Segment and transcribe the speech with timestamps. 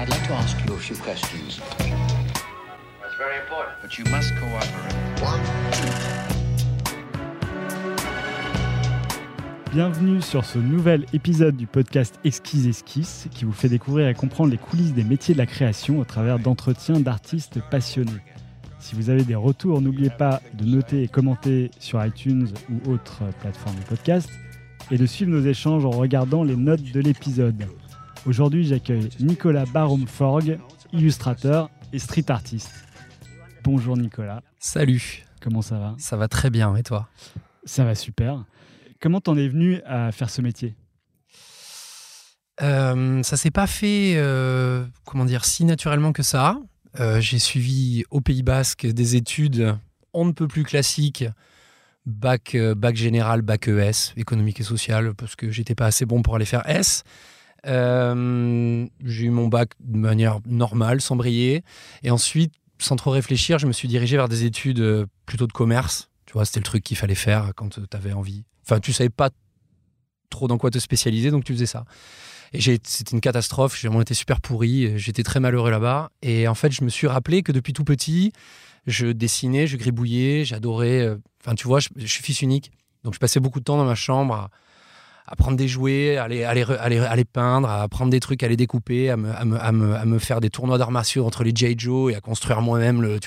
[0.00, 1.58] I'd like to ask you a few questions.
[3.00, 3.82] That's very important.
[3.82, 4.94] But you must cooperate.
[9.72, 14.52] Bienvenue sur ce nouvel épisode du podcast Exquise Esquisse qui vous fait découvrir et comprendre
[14.52, 18.22] les coulisses des métiers de la création au travers d'entretiens d'artistes passionnés.
[18.78, 23.24] Si vous avez des retours, n'oubliez pas de noter et commenter sur iTunes ou autres
[23.40, 24.30] plateformes de podcast
[24.92, 27.66] et de suivre nos échanges en regardant les notes de l'épisode.
[28.26, 30.58] Aujourd'hui, j'accueille Nicolas Barum-Forg,
[30.92, 32.70] illustrateur et street artiste.
[33.64, 35.94] Bonjour Nicolas, Salut, comment ça va?
[35.98, 37.08] Ça va très bien et toi?
[37.64, 38.44] Ça va super.
[39.00, 40.74] Comment t'en es venu à faire ce métier?
[42.62, 46.58] Euh, Ça s'est pas fait, euh, comment dire, si naturellement que ça.
[47.00, 49.76] Euh, J'ai suivi au Pays Basque des études
[50.14, 51.24] on ne peut plus classiques,
[52.06, 56.22] bac, euh, bac général, bac ES, économique et social, parce que j'étais pas assez bon
[56.22, 57.04] pour aller faire S.
[57.66, 61.62] Euh, J'ai eu mon bac de manière normale, sans briller.
[62.02, 65.52] Et ensuite, sans trop réfléchir, je me suis dirigé vers des études euh, plutôt de
[65.52, 66.10] commerce.
[66.26, 68.44] Tu vois, c'était le truc qu'il fallait faire quand tu avais envie.
[68.64, 69.30] Enfin, tu savais pas
[70.30, 71.84] trop dans quoi te spécialiser, donc tu faisais ça.
[72.52, 76.10] Et c'était une catastrophe, j'ai vraiment été super pourri, j'étais très malheureux là-bas.
[76.22, 78.32] Et en fait, je me suis rappelé que depuis tout petit,
[78.86, 81.00] je dessinais, je gribouillais, j'adorais.
[81.00, 82.72] euh, Enfin, tu vois, je, je suis fils unique.
[83.04, 84.50] Donc, je passais beaucoup de temps dans ma chambre à,
[85.30, 88.56] à prendre des jouets, à les, à, les, peindre, à prendre des trucs, à les
[88.56, 91.74] découper, à me, à me, me, me faire des tournois d'armature entre les J.
[91.76, 93.18] Joe et à construire moi-même le,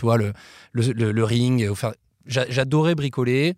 [0.74, 1.70] le, le, ring.
[2.26, 3.56] J'adorais bricoler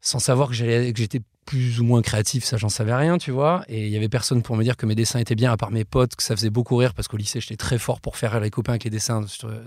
[0.00, 3.64] sans savoir que j'étais plus ou moins créatif, ça j'en savais rien, tu vois.
[3.66, 5.72] Et il y avait personne pour me dire que mes dessins étaient bien, à part
[5.72, 8.38] mes potes, que ça faisait beaucoup rire parce qu'au lycée j'étais très fort pour faire
[8.38, 9.24] les copains avec les dessins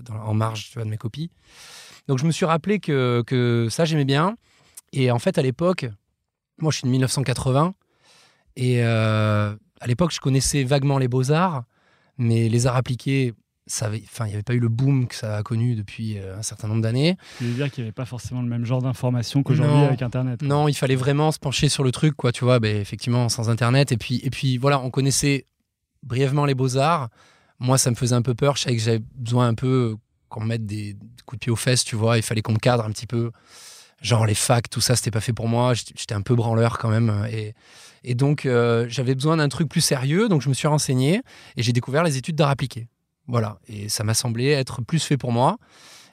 [0.10, 1.30] en marge tu vois, de mes copies.
[2.08, 4.38] Donc je me suis rappelé que, que ça j'aimais bien.
[4.94, 5.86] Et en fait à l'époque,
[6.60, 7.74] moi je suis de 1980
[8.56, 11.64] et euh, à l'époque je connaissais vaguement les beaux arts,
[12.18, 13.34] mais les arts appliqués,
[13.66, 16.38] ça avait- il n'y avait pas eu le boom que ça a connu depuis euh,
[16.38, 17.18] un certain nombre d'années.
[17.38, 20.40] Tu veux dire qu'il n'y avait pas forcément le même genre d'information qu'aujourd'hui avec Internet
[20.40, 20.48] quoi.
[20.48, 23.50] Non, il fallait vraiment se pencher sur le truc, quoi, tu vois, ben, effectivement, sans
[23.50, 23.92] Internet.
[23.92, 25.48] Et puis, et puis voilà, on connaissait
[26.04, 27.10] brièvement les beaux-arts.
[27.60, 28.58] Moi, ça me faisait un peu peur.
[28.58, 29.96] Je savais que j'avais besoin un peu
[30.28, 32.18] qu'on me mette des coups de pied aux fesses, tu vois.
[32.18, 33.32] Il fallait qu'on me cadre un petit peu.
[34.04, 35.74] Genre les facs, tout ça, c'était pas fait pour moi.
[35.74, 37.26] J'étais un peu branleur quand même.
[37.32, 37.54] Et,
[38.04, 40.30] et donc, euh, j'avais besoin d'un truc plus sérieux.
[40.30, 41.22] Donc, je me suis renseigné
[41.58, 42.88] et j'ai découvert les études d'art appliqué.
[43.28, 43.58] Voilà.
[43.68, 45.58] Et ça m'a semblé être plus fait pour moi.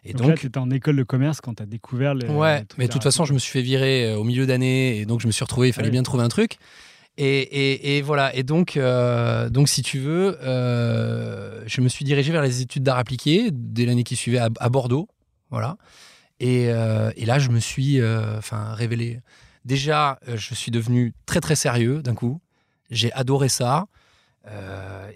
[0.04, 2.26] Et Donc, là, tu étais en école de commerce quand tu as découvert les.
[2.28, 5.04] Ouais, mais de toute façon, je me suis fait virer euh, au milieu d'année et
[5.04, 6.56] donc je me suis retrouvé, il fallait bien trouver un truc.
[7.18, 12.04] Et, et- et voilà, et donc, euh, donc si tu veux, euh, je me suis
[12.04, 15.08] dirigé vers les études d'art appliqué dès l'année qui suivait à, à Bordeaux.
[15.50, 15.76] Voilà.
[16.40, 19.20] Et, euh, et là, je me suis euh, enfin, révélé.
[19.66, 22.40] Déjà, euh, je suis devenu très très sérieux d'un coup.
[22.90, 23.86] J'ai adoré ça.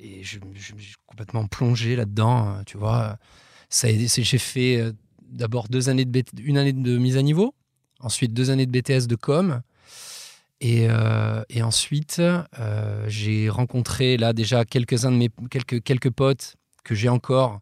[0.01, 3.17] Et je, me suis complètement plongé là-dedans, euh, tu vois.
[3.71, 4.93] J'ai fait
[5.23, 7.55] d'abord deux années de une année de mise à niveau,
[8.01, 9.63] ensuite deux années de BTS de com,
[10.61, 10.89] et,
[11.63, 12.23] ensuite
[13.09, 16.55] j'ai rencontré là déjà quelques-uns de mes quelques quelques potes
[16.85, 17.61] que j'ai encore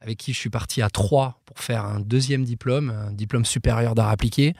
[0.00, 4.08] avec qui je suis parti à Troyes faire un deuxième diplôme, un diplôme supérieur d'art
[4.08, 4.54] appliqué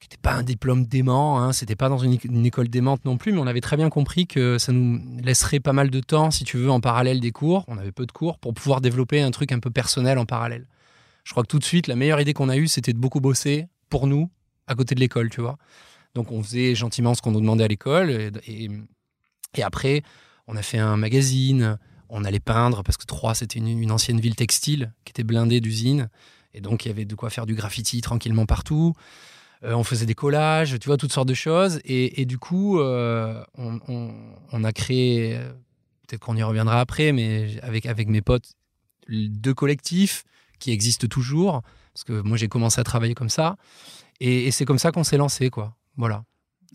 [0.00, 3.04] qui n'était pas un diplôme dément, hein, c'était pas dans une, éc- une école démente
[3.04, 6.00] non plus, mais on avait très bien compris que ça nous laisserait pas mal de
[6.00, 7.66] temps, si tu veux, en parallèle des cours.
[7.68, 10.66] On avait peu de cours pour pouvoir développer un truc un peu personnel en parallèle.
[11.22, 13.20] Je crois que tout de suite, la meilleure idée qu'on a eue, c'était de beaucoup
[13.20, 14.30] bosser pour nous,
[14.66, 15.58] à côté de l'école, tu vois.
[16.14, 18.10] Donc on faisait gentiment ce qu'on nous demandait à l'école,
[18.46, 18.70] et
[19.62, 20.02] après,
[20.46, 21.78] on a fait un magazine,
[22.10, 25.60] on allait peindre, parce que Troyes, c'était une, une ancienne ville textile qui était blindée
[25.60, 26.08] d'usines,
[26.54, 28.94] et donc il y avait de quoi faire du graffiti tranquillement partout.
[29.62, 31.80] Euh, on faisait des collages, tu vois, toutes sortes de choses.
[31.84, 34.14] Et, et du coup, euh, on, on-
[34.52, 35.38] on a créé,
[36.08, 38.54] peut-être qu'on y reviendra après, mais avec, avec mes potes,
[39.08, 40.24] deux collectifs
[40.58, 41.62] qui existent toujours.
[41.92, 43.56] Parce que moi, j'ai commencé à travailler comme ça.
[44.20, 45.76] Et, et c'est comme ça qu'on s'est lancé, quoi.
[45.96, 46.24] Voilà.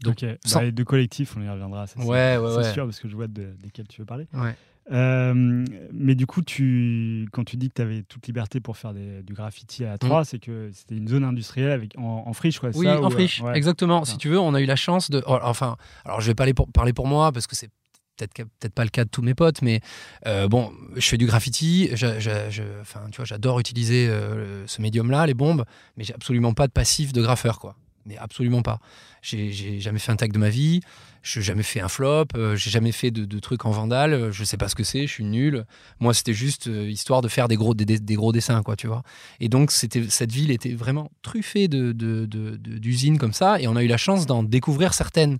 [0.03, 1.87] Donc, sans- Bah, les deux collectifs, on y reviendra.
[1.87, 2.73] c'est- Ouais, ouais, c'est ouais.
[2.73, 4.27] sûr, parce que je vois de, desquels tu veux parler.
[4.33, 4.55] Ouais.
[4.91, 8.93] Euh, mais du coup, tu, quand tu dis que tu avais toute liberté pour faire
[8.93, 12.59] des- du graffiti à Troyes, c'est que c'était une zone industrielle avec, en, en friche,
[12.59, 12.69] quoi.
[12.75, 13.57] Oui, ça, en ou, euh, friche, ouais.
[13.57, 14.05] exactement.
[14.05, 15.23] Si tu veux, on a eu la chance de.
[15.25, 17.69] oh, Enfin, alors je vais pas aller pour- parler pour moi parce que c'est
[18.17, 19.81] peut-être peut-être pas le cas de tous mes potes, mais
[20.27, 21.89] euh, bon, je fais du graffiti.
[21.93, 25.65] je- je- je- Enfin, tu vois, j'adore utiliser euh, ce médium-là, les bombes,
[25.97, 27.75] mais j'ai absolument pas de passif de graffeur, quoi.
[28.05, 28.79] Mais absolument pas.
[29.23, 30.81] J'ai jamais fait un tag de ma vie.
[31.23, 32.25] Je n'ai jamais fait un flop.
[32.35, 34.31] euh, j'ai jamais fait de, de trucs en vandale.
[34.31, 35.07] Je sais pas ce que c'est.
[35.07, 35.65] Je suis nul.
[35.99, 39.01] Moi, c'était juste euh, histoire de faire des gros, des, gros dessins, quoi, tu vois.
[39.39, 43.59] Et donc, cette ville était vraiment truffée de, de- d'usines comme ça.
[43.59, 45.39] Et on a eu la chance d'en découvrir certaines.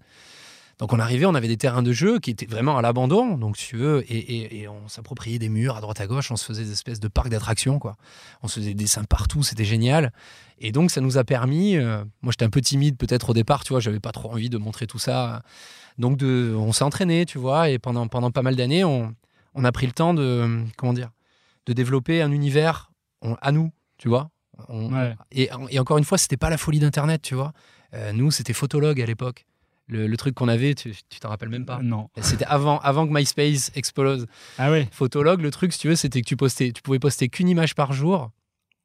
[0.79, 3.55] Donc on arrivait, on avait des terrains de jeu qui étaient vraiment à l'abandon, donc
[3.55, 6.35] si tu veux, et, et- et on s'appropriait des murs à droite à gauche, on
[6.35, 7.95] se faisait des espèces de parcs d'attractions, quoi.
[8.43, 10.11] On se faisait des dessins partout, c'était génial.
[10.59, 13.63] Et donc ça nous a permis, euh, moi j'étais un peu timide peut-être au départ,
[13.63, 15.43] tu vois, j'avais pas trop envie de montrer tout ça.
[15.97, 19.15] Donc de, on s'est entraîné, tu vois, et pendant, pendant pas mal d'années, on,
[19.53, 21.11] on a pris le temps de, comment dire,
[21.67, 22.91] de développer un univers
[23.21, 24.29] on- à nous, tu vois.
[24.67, 25.15] On- Ouais.
[25.31, 27.53] et, et encore une fois, c'était pas la folie d'Internet, tu vois.
[27.93, 29.45] Euh, nous, c'était Photolog à l'époque.
[29.87, 31.79] Le, le truc qu'on avait, tu t'en rappelles même pas.
[31.83, 32.09] Non.
[32.21, 34.25] C'était avant, avant que MySpace explose.
[34.57, 34.87] Ah ouais.
[34.91, 37.75] Photolog, le truc, si tu veux, c'était que tu postais, tu pouvais poster qu'une image
[37.75, 38.31] par jour.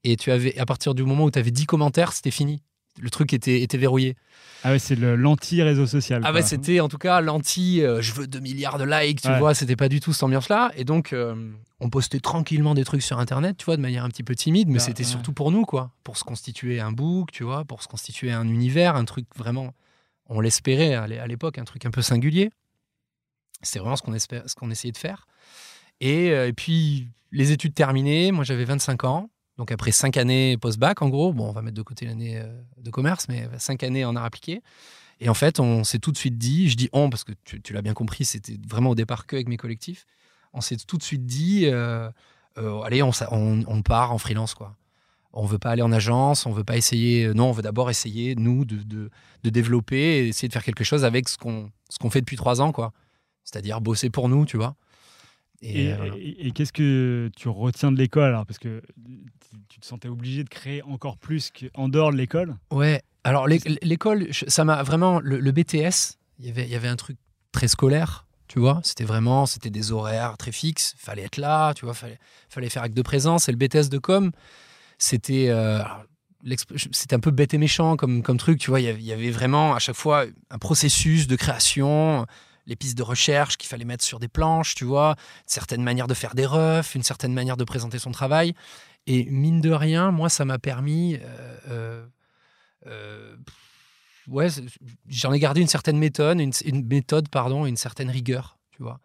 [0.04, 2.62] Et tu avais, à partir du moment où tu avais 10 commentaires, c'était fini.
[3.00, 4.14] Le truc était, était verrouillé.
[4.64, 6.20] Ah ouais, c'est l'anti-réseau social.
[6.24, 6.40] Ah quoi.
[6.40, 9.38] ouais, c'était en tout cas l'anti euh, je veux 2 milliards de likes, tu Ouais.
[9.38, 10.70] vois, c'était pas du tout cette ambiance-là.
[10.76, 11.50] Et donc, euh,
[11.80, 14.68] on postait tranquillement des trucs sur Internet, tu vois, de manière un petit peu timide,
[14.68, 15.08] mais Ah, c'était ouais.
[15.08, 15.92] surtout pour nous, quoi.
[16.04, 19.72] Pour se constituer un book, tu vois, pour se constituer un univers, un truc vraiment,
[20.30, 22.50] on l'espérait à l'é- à l'époque, un truc un peu singulier.
[23.62, 25.26] C'est vraiment ce qu'on ce qu'on essayait de faire.
[26.00, 29.30] Et, euh, et puis, les études terminées, moi j'avais 25 ans.
[29.58, 32.46] Donc après 5 années post-bac, en gros, bon, on va mettre de côté l'année euh,
[32.78, 34.62] de commerce, mais 5 années en art appliqué.
[35.20, 37.74] Et en fait, on s'est tout de suite dit, je dis on parce que tu,
[37.74, 40.06] l'as bien compris, c'était vraiment au départ que avec mes collectifs.
[40.54, 42.10] On s'est tout de suite dit, euh,
[42.56, 44.74] euh, allez, on, on part en freelance, quoi.
[45.32, 47.32] On veut pas aller en agence, on veut pas essayer.
[47.34, 49.10] Non, on veut d'abord essayer nous de, de,
[49.44, 51.70] de développer et essayer de faire quelque chose avec ce qu'on
[52.10, 52.92] fait depuis trois ans, quoi.
[53.44, 54.74] C'est-à-dire bosser pour nous, tu vois.
[55.62, 56.14] Et, Et, euh, voilà.
[56.16, 58.82] et- et qu'est-ce que tu retiens de l'école Parce que
[59.68, 62.56] tu- te sentais obligé de créer encore plus qu'en dehors de l'école?
[62.70, 63.02] Ouais.
[63.24, 66.18] Alors l'é- l'école, ça m'a vraiment le, le BTS.
[66.38, 67.16] Il y avait il y avait un truc
[67.52, 68.80] très scolaire, tu vois.
[68.84, 70.94] C'était vraiment c'était des horaires très fixes.
[70.98, 71.94] Fallait être là, tu vois.
[71.94, 72.18] Fallait
[72.48, 73.48] fallait faire acte de présence.
[73.48, 74.32] Et le BTS de com,
[75.00, 75.82] c'était euh,
[76.92, 78.80] c'était un peu bête et méchant comme comme truc, tu vois.
[78.80, 82.26] Il y avait- vraiment à chaque fois un processus de création.
[82.66, 86.06] Les pistes de recherche qu'il fallait mettre sur des planches, tu vois, une certaine manière
[86.06, 88.54] de faire des refs, une certaine manière de présenter son travail.
[89.08, 91.18] Et mine de rien, moi, ça m'a permis
[91.68, 92.06] euh,
[92.86, 93.36] euh,
[94.28, 94.48] ouais,
[95.08, 99.00] j'en ai gardé une certaine méthode, une, une méthode pardon, une certaine rigueur, tu vois.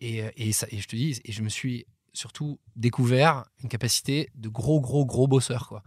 [0.00, 4.30] Et, et, ça, et je te dis, et je me suis surtout découvert une capacité
[4.34, 5.82] de gros, gros, gros bosseur, quoi.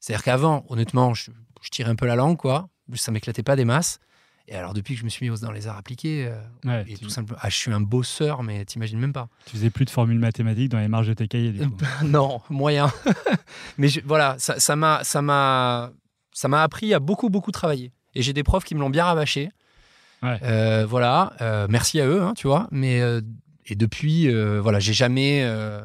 [0.00, 1.30] C'est-à-dire qu'avant, honnêtement, je,
[1.62, 2.68] je tirais un peu la langue, quoi.
[2.94, 4.00] Ça m'éclatait pas des masses.
[4.48, 6.94] Et alors, depuis que je me suis mis dans les arts appliqués, euh, Ouais, et
[6.96, 9.28] tu, tout simplement, ah, je suis un bosseur, mais t'imagines même pas.
[9.46, 11.52] tu faisais plus de formules mathématiques dans les marges de tes cahiers.
[11.52, 11.76] Du coup.
[12.04, 12.90] non, moyen.
[13.78, 15.92] Mais je- voilà, ça ça m'a, ça m'a,
[16.32, 17.92] ça m'a appris à beaucoup, beaucoup travailler.
[18.16, 19.50] Et j'ai des profs qui me l'ont bien rabâché.
[20.22, 20.38] Ouais.
[20.42, 22.66] Euh, voilà, euh, merci à eux, hein, tu vois.
[22.72, 23.00] Mais
[23.66, 25.80] et depuis, euh, voilà, j'ai jamais, euh,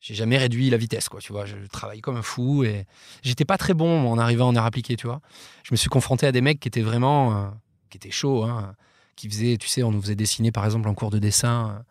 [0.00, 1.20] j'ai jamais réduit la vitesse, quoi.
[1.20, 2.86] Tu vois, je travaille comme un fou et
[3.22, 5.20] j'étais pas très bon en arrivant en air appliqué, tu vois.
[5.64, 7.48] Je me suis confronté à des mecs qui étaient vraiment, euh,
[7.90, 8.74] qui étaient chauds, hein,
[9.16, 11.84] qui faisaient, tu sais, on nous faisait dessiner par exemple en cours de dessin.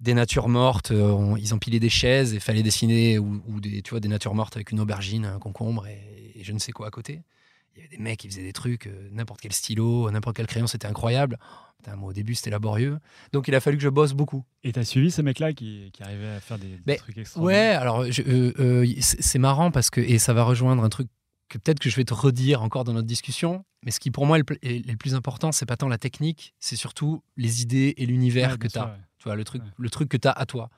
[0.00, 4.00] des natures mortes, on- ils empilaient des chaises et fallait dessiner ou, des, tu vois,
[4.00, 7.22] des natures mortes avec une aubergine, un concombre et je ne sais quoi à côté.
[7.76, 10.46] Il y avait des mecs qui faisaient des trucs, euh, n'importe quel stylo, n'importe quel
[10.46, 11.38] crayon, c'était incroyable.
[11.78, 12.98] Putain, moi, au début, c'était laborieux.
[13.32, 14.44] Donc, il a fallu que je bosse beaucoup.
[14.64, 18.10] Et t'as suivi ces mecs-là qui, qui arrivaient à faire des, trucs Ouais, extraordinaires alors,
[18.10, 21.08] je- euh, euh, c'est marrant parce que, et ça va rejoindre un truc
[21.48, 24.26] que peut-être que je vais te redire encore dans notre discussion, mais ce qui pour
[24.26, 27.22] moi est le, pl- est le plus important, c'est pas tant la technique, c'est surtout
[27.36, 28.86] les idées et l'univers Ouais, que tu as.
[28.86, 28.90] ouais.
[29.18, 29.68] Tu vois, le truc, Ouais.
[29.76, 30.70] le truc que tu as à toi.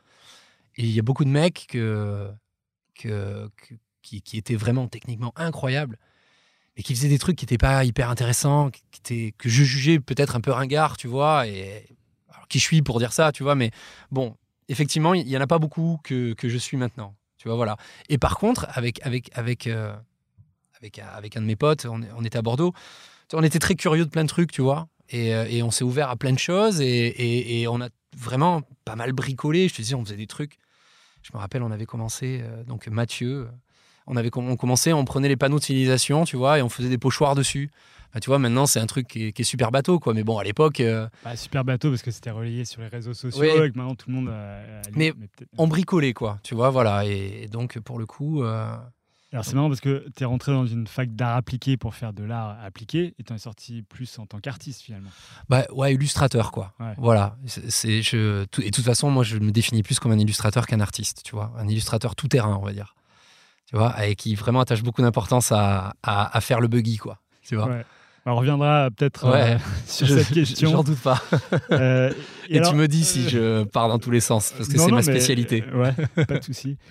[0.77, 2.29] Et il y a beaucoup de mecs que,
[2.95, 5.97] que, que- qui, qui étaient vraiment techniquement incroyables,
[6.79, 9.99] mais qui faisaient des trucs qui n'étaient pas hyper intéressants, qui étaient, que je jugeais
[9.99, 11.49] peut-être un peu ringard, tu vois.
[11.49, 11.85] Et
[12.33, 13.73] alors, qui je suis pour dire ça, tu vois, mais
[14.13, 14.37] bon,
[14.69, 17.17] effectivement, il n'y en a pas beaucoup que, que je suis maintenant.
[17.37, 17.77] Tu vois, voilà.
[18.09, 19.93] Et par contre, avec, avec, avec, euh,
[20.81, 22.73] avec, avec un de mes potes, on, était à Bordeaux,
[23.33, 24.87] on était très curieux de plein de trucs, tu vois.
[25.11, 27.89] Et, euh, et on s'est ouvert à plein de choses et, et- et on a
[28.17, 29.67] vraiment pas mal bricolé.
[29.67, 30.59] Je te disais, on faisait des trucs.
[31.23, 33.49] Je me rappelle, on avait commencé, euh, donc Mathieu,
[34.09, 36.89] on avait on commençait, on prenait les panneaux de civilisation, tu vois, et on faisait
[36.89, 37.71] des pochoirs dessus.
[38.11, 40.15] Enfin, tu vois, maintenant, c'est un truc qui est, qui est super bateau, quoi.
[40.15, 43.13] Mais bon, à l'époque, euh, Bah, super bateau parce que c'était relayé sur les réseaux
[43.13, 43.49] sociaux Oui.
[43.49, 44.29] et que maintenant tout le monde.
[44.31, 46.39] a- a- Mais peut-être- on bricolait, quoi.
[46.43, 47.05] Tu vois, voilà.
[47.05, 48.75] Et, et donc, pour le coup, euh,
[49.31, 52.15] Alors c'est marrant parce que tu es rentré dans une fac d'art appliqué pour faire
[52.15, 55.11] de l'art appliqué et tu es sorti plus en tant qu'artiste finalement.
[55.51, 56.73] bah, ouais, illustrateur, quoi.
[56.81, 56.95] Ouais.
[56.97, 57.37] Voilà.
[57.45, 60.81] C'est, je, et de toute façon, moi, je me définis plus comme un illustrateur qu'un
[60.81, 61.53] artiste, tu vois.
[61.59, 62.95] Un illustrateur tout terrain, on va dire.
[63.71, 67.19] Tu vois, et qui vraiment attache beaucoup d'importance à, à, à faire le buggy, quoi.
[67.43, 67.69] Tu vois.
[67.69, 67.85] Ouais.
[68.25, 69.55] On reviendra peut-être Ouais.
[69.55, 70.71] euh, sur Je- cette question.
[70.71, 71.23] J'en doute pas.
[71.71, 72.11] Euh,
[72.49, 74.91] Et, alors- tu me dis si je pars dans tous les sens, parce que c'est
[74.91, 75.65] ma spécialité.
[75.73, 75.83] euh,
[76.17, 76.77] ouais, pas de souci.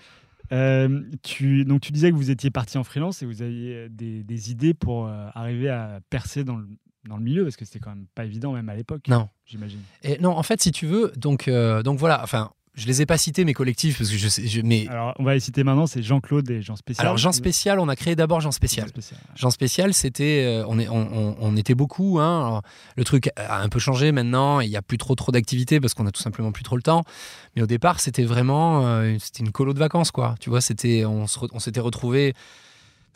[0.53, 4.23] Euh, tu, donc tu disais que vous étiez parti en freelance et vous aviez des,
[4.23, 6.65] des idées pour euh, arriver à percer dans le
[7.09, 9.09] dans le milieu parce que c'était quand même pas évident même à l'époque.
[9.09, 9.27] Non.
[9.45, 9.79] J'imagine.
[10.03, 13.05] Et non, en fait, si tu veux, donc, euh, donc voilà, enfin, je les ai
[13.07, 14.87] pas cités, mes collectifs, parce que je sais, je- mais.
[14.87, 17.05] Alors, on va les citer maintenant, c'est Jean-Claude et Jean Spécial.
[17.05, 18.87] Alors, Jean Spécial, on a créé d'abord Jean Spécial.
[19.35, 19.93] Jean Spécial.
[19.95, 22.19] C'était, euh, on, est, on, on- on était beaucoup.
[22.19, 22.45] Hein.
[22.45, 22.61] Alors,
[22.95, 24.59] le truc a un peu changé maintenant.
[24.61, 26.83] Il n'y a plus trop trop d'activités parce qu'on a tout simplement plus trop le
[26.83, 27.03] temps.
[27.55, 30.35] Mais au départ, c'était vraiment, euh, c'était une colo de vacances, quoi.
[30.39, 32.35] Tu vois, c'était, on, se s'était retrouvés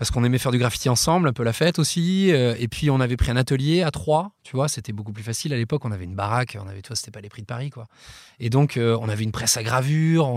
[0.01, 2.31] parce qu'on aimait faire du graffiti ensemble, un peu la fête aussi.
[2.31, 4.31] euh, et puis on avait pris un atelier à trois.
[4.41, 5.85] Tu vois, c'était beaucoup plus facile à l'époque.
[5.85, 7.85] On avait une baraque, on avait, toi, c'était pas les prix de Paris, quoi.
[8.39, 10.27] Et donc, euh, on avait une presse à gravure.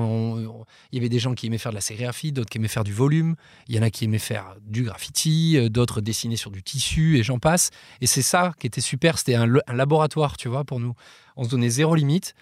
[0.92, 2.84] Il y avait des gens qui aimaient faire de la sérigraphie, d'autres qui aimaient faire
[2.84, 3.36] du volume.
[3.66, 7.16] Il y en a qui aimaient faire du graffiti, euh, d'autres dessiner sur du tissu,
[7.16, 7.70] et j'en passe.
[8.02, 9.16] Et c'est ça qui était super.
[9.16, 10.92] C'était un, laboratoire, tu vois, pour nous.
[11.36, 12.34] On se donnait zéro limite.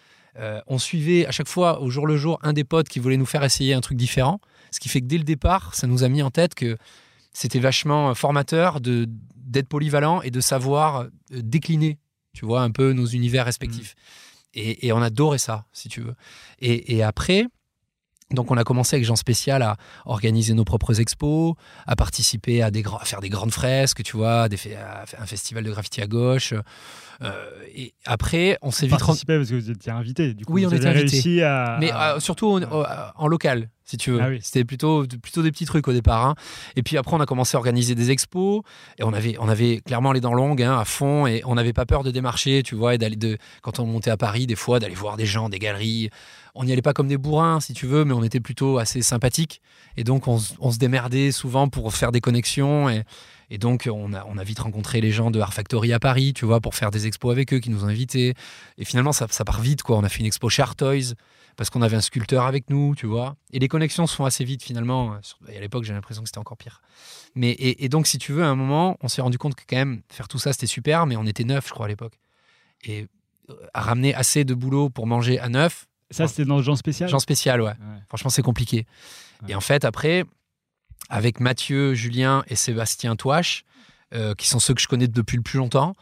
[0.67, 3.27] On suivait à chaque fois, au jour le jour, un des potes qui voulait nous
[3.27, 4.41] faire essayer un truc différent.
[4.73, 6.79] Ce qui fait que dès le départ, ça nous a mis en tête que
[7.33, 11.99] c'était vachement formateur de d'être polyvalent et de savoir euh, décliner,
[12.33, 13.95] tu vois, un peu nos univers respectifs.
[14.55, 16.15] Et, et on adorait ça, si tu veux.
[16.61, 17.47] Et, et après,
[18.31, 21.55] donc on a commencé avec Jean Spécial à organiser nos propres expos,
[21.87, 25.65] à participer à, des, à faire des grandes fresques, tu vois, des, à un festival
[25.65, 26.55] de graffiti à gauche.
[27.21, 30.33] Euh, et après, on s'est vite Participé parce que vous étiez invité.
[30.33, 31.11] Du coup, Oui, vous on était invité.
[31.11, 31.77] réussi à.
[31.79, 32.47] mais euh, surtout
[33.17, 34.21] en local, si tu veux.
[34.23, 34.39] Ah oui.
[34.43, 36.27] C'était plutôt, plutôt des petits trucs au départ.
[36.27, 36.35] hein.
[36.77, 38.63] Et puis après, on a commencé à organiser des expos.
[38.99, 41.27] Et on avait, on avait clairement les dents longues hein, à fond.
[41.27, 42.95] Et on n'avait pas peur de démarcher, tu vois.
[42.95, 45.59] Et d'aller de, quand on montait à Paris, des fois, d'aller voir des gens, des
[45.59, 46.11] galeries.
[46.55, 49.01] On n'y allait pas comme des bourrins, si tu veux, mais on était plutôt assez
[49.01, 49.63] sympathiques.
[49.97, 52.91] Et donc, on, se- on se démerdait souvent pour faire des connexions.
[52.91, 53.05] Et,
[53.49, 56.35] et donc, on a, on a vite rencontré les gens de Art Factory à Paris,
[56.35, 58.35] tu vois, pour faire des expos avec eux qui nous ont invités.
[58.79, 59.97] Et finalement, ça, ça part vite, quoi.
[59.97, 61.15] On a fait une expo chez Art Toys
[61.57, 63.37] parce qu'on avait un sculpteur avec nous, tu vois.
[63.53, 65.17] Et les connexions se font assez vite, finalement.
[65.49, 66.81] Et à l'époque, j'ai l'impression que c'était encore pire.
[67.35, 69.63] Mais, et, et donc, si tu veux, à un moment, on s'est rendu compte que
[69.69, 72.15] quand même, faire tout ça, c'était super, mais on était neuf, je crois, à l'époque.
[72.85, 73.07] Et
[73.51, 76.77] euh, à ramener assez de boulot pour manger à neuf, Ça, c'était dans le Jean
[76.77, 77.09] Spécial?
[77.09, 77.69] Genre spécial, ouais.
[77.71, 77.77] Ouais.
[78.09, 78.87] Franchement, c'est compliqué.
[79.43, 79.53] Ouais.
[79.53, 80.25] Et en fait, après,
[81.09, 83.65] avec Mathieu, Julien et Sébastien Touache,
[84.15, 85.95] euh, qui sont ceux que je connais depuis le plus longtemps,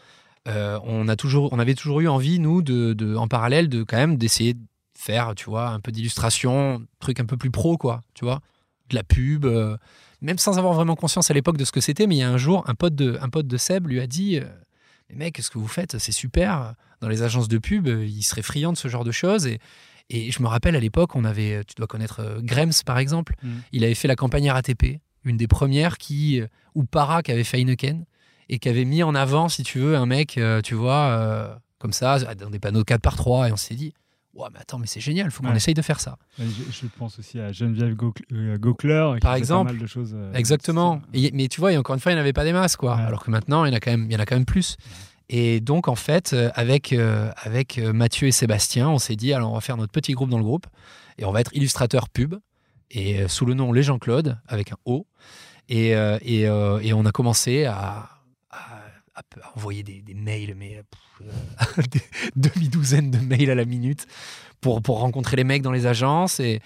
[0.49, 3.83] euh, on, a toujours, on avait toujours eu envie, nous, de, de- en parallèle, de
[3.85, 4.61] quand même d'essayer de
[5.01, 8.41] faire, tu vois, un peu d'illustration, truc un peu plus pro, quoi, tu vois,
[8.91, 9.77] de la pub, euh,
[10.21, 12.07] même sans avoir vraiment conscience à l'époque de ce que c'était.
[12.07, 14.07] Mais il y a un jour, un pote de, un pote de Seb lui a
[14.07, 14.45] dit, euh,
[15.09, 15.99] mais mec, qu'est-ce que vous faites?
[15.99, 16.75] C'est super.
[17.01, 19.47] Dans les agences de pub, euh, ils seraient friands de ce genre de choses.
[19.47, 19.59] Et,
[20.11, 23.35] et je me rappelle à l'époque, on avait, tu dois connaître euh, Grems par exemple.
[23.43, 23.49] Mm.
[23.73, 26.43] Il avait fait la campagne RATP, une des premières qui,
[26.75, 28.05] ou Para qui avait fait Heineken
[28.49, 32.19] et qui avait mis en avant, si tu veux, un mec, tu vois, comme ça,
[32.35, 33.95] dans des panneaux 4 par 3 Et on s'est dit,
[34.35, 35.57] ouais, mais attends, mais c'est génial, faut qu'on Ouais.
[35.57, 36.17] essaye de faire ça.
[36.39, 37.97] Je, je pense aussi à Geneviève
[38.33, 39.13] euh, Gauckler.
[39.15, 39.69] qui Par fait exemple.
[39.69, 40.13] Pas mal de choses.
[40.15, 41.01] euh, Exactement.
[41.13, 42.77] Et- mais tu vois, et encore une fois, il n'y en avait pas des masses,
[42.77, 42.97] quoi.
[42.97, 43.03] Ouais.
[43.03, 44.45] Alors que maintenant, il y en a quand même, il y en a quand même
[44.45, 44.77] plus.
[45.29, 49.51] Et donc, en fait, euh, avec, euh, avec Mathieu et Sébastien, on s'est dit, alors
[49.53, 50.67] on va faire notre petit groupe dans le groupe
[51.19, 52.35] et on va être illustrateur pub
[52.91, 55.07] et euh, sous le nom Les Jean-Claude avec un O.
[55.69, 58.09] Et, et, et on a commencé à,
[59.21, 61.29] à- envoyer des, des mails, mais pff,
[61.79, 62.01] euh, des
[62.37, 64.07] demi-douzaine de mails à la minute
[64.61, 66.41] pour, pour rencontrer les mecs dans les agences.
[66.41, 66.61] Et,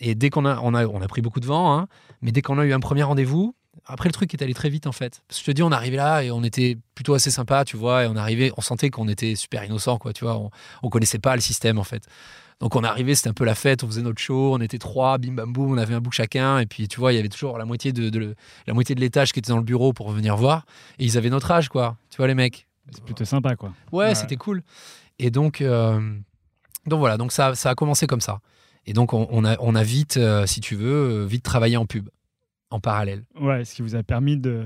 [0.00, 1.88] et dès qu'on a, on a, on a pris beaucoup de vent, hein,
[2.22, 3.54] mais dès qu'on a eu un premier rendez-vous,
[3.86, 5.22] après le truc est allé très vite en fait.
[5.28, 7.76] Parce que je te dis, on arrivait là et on était plutôt assez sympa, tu
[7.76, 10.50] vois, et on arrivait, on sentait qu'on était super innocent, quoi, tu vois, on,
[10.82, 12.04] on connaissait pas le système en fait.
[12.60, 15.16] Donc on arrivait, c'était un peu la fête, on faisait notre show, on était trois,
[15.18, 17.28] bim bam boum, on avait un bout chacun, et puis tu vois, il y avait
[17.30, 18.34] toujours la moitié de, de-
[18.66, 20.66] la moitié de l'étage qui était dans le bureau pour venir voir,
[20.98, 22.66] et ils avaient notre âge, quoi, tu vois les mecs.
[22.92, 23.72] C'est plutôt sympa, quoi.
[23.92, 24.14] Ouais, Ouais.
[24.14, 24.62] c'était cool.
[25.18, 26.00] Et donc, euh,
[26.86, 28.40] donc voilà, donc ça, ça a commencé comme ça.
[28.86, 31.76] Et donc on, on a, on a vite, euh, si tu veux, euh, vite travaillé
[31.78, 32.08] en pub,
[32.70, 33.24] en parallèle.
[33.40, 34.64] Ouais, ce qui vous a permis de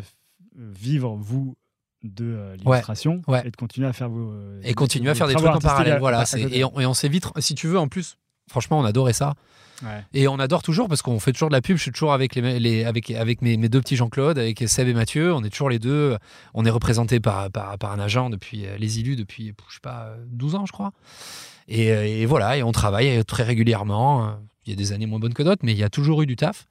[0.57, 1.57] vivre, vous,
[2.05, 3.43] de euh, l'illustration ouais.
[3.47, 4.31] et de continuer à faire vos.
[4.31, 5.99] euh, Et continuer à faire des trucs en parallèle.
[5.99, 8.17] Voilà, à et on, et on s'est vite, si tu veux, en plus,
[8.49, 9.35] franchement, on adorait ça.
[9.83, 10.05] Ouais.
[10.15, 11.77] Et on adore toujours parce qu'on fait toujours de la pub.
[11.77, 14.87] Je suis toujours avec, les, les- avec, avec mes, mes deux petits Jean-Claude, avec Seb
[14.87, 15.35] et Mathieu.
[15.35, 16.17] On est toujours les deux.
[16.55, 19.81] On est représentés par, par, par un agent depuis euh, les Illus depuis, je sais
[19.83, 20.93] pas, euh, 12 ans, je crois.
[21.67, 24.37] Et, euh, et voilà, et on travaille très régulièrement.
[24.67, 26.27] Il y a des années moins bonnes que d'autres, mais il y a toujours eu
[26.27, 26.67] du taf.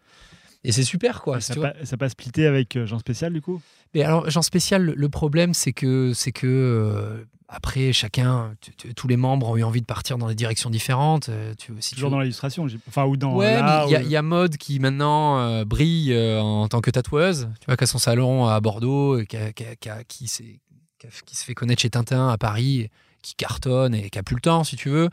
[0.64, 1.42] Et c'est super, quoi.
[1.42, 1.70] ça vois.
[1.72, 3.62] pas, splitté avec euh, Jean Spécial, du coup?
[3.94, 8.56] Mais alors, Jean Spécial, le- problème, c'est que, c'est que euh, après, chacun,
[8.96, 11.30] tous les membres ont eu envie de partir dans des directions différentes.
[11.30, 13.36] euh, tu, si tu Toujours dans l'illustration, enfin, ou dans.
[13.36, 13.54] Ouais,
[13.88, 16.90] il y, a- ou- il y a Maude qui maintenant euh, brille en tant que
[16.90, 17.50] tatoueuse.
[17.60, 20.04] Tu vois, qui a son salon à Bordeaux, et qui, a- qui a- qui a-
[20.06, 20.60] qui s'est-
[20.98, 22.90] qui a- qui se fait connaître chez Tintin à Paris,
[23.24, 25.10] qui cartonne et qui a plus le temps, si tu veux.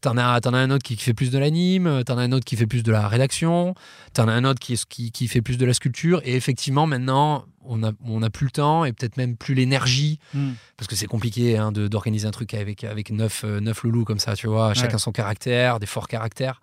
[0.00, 2.44] T'en as, t'en as un autre qui fait plus de l'anime, t'en as un autre
[2.46, 3.74] qui fait plus de la rédaction,
[4.14, 6.20] t'en as un autre qui, qui, qui fait plus de la sculpture.
[6.24, 10.18] Et effectivement, maintenant, on a, on a plus le temps et peut-être même plus l'énergie,
[10.34, 10.52] Hmm.
[10.78, 14.18] parce que c'est compliqué hein, d'organiser un truc avec, avec neuf, euh, neuf loulous comme
[14.18, 14.98] ça, tu vois, chacun Ouais.
[14.98, 16.60] son caractère, des forts caractères.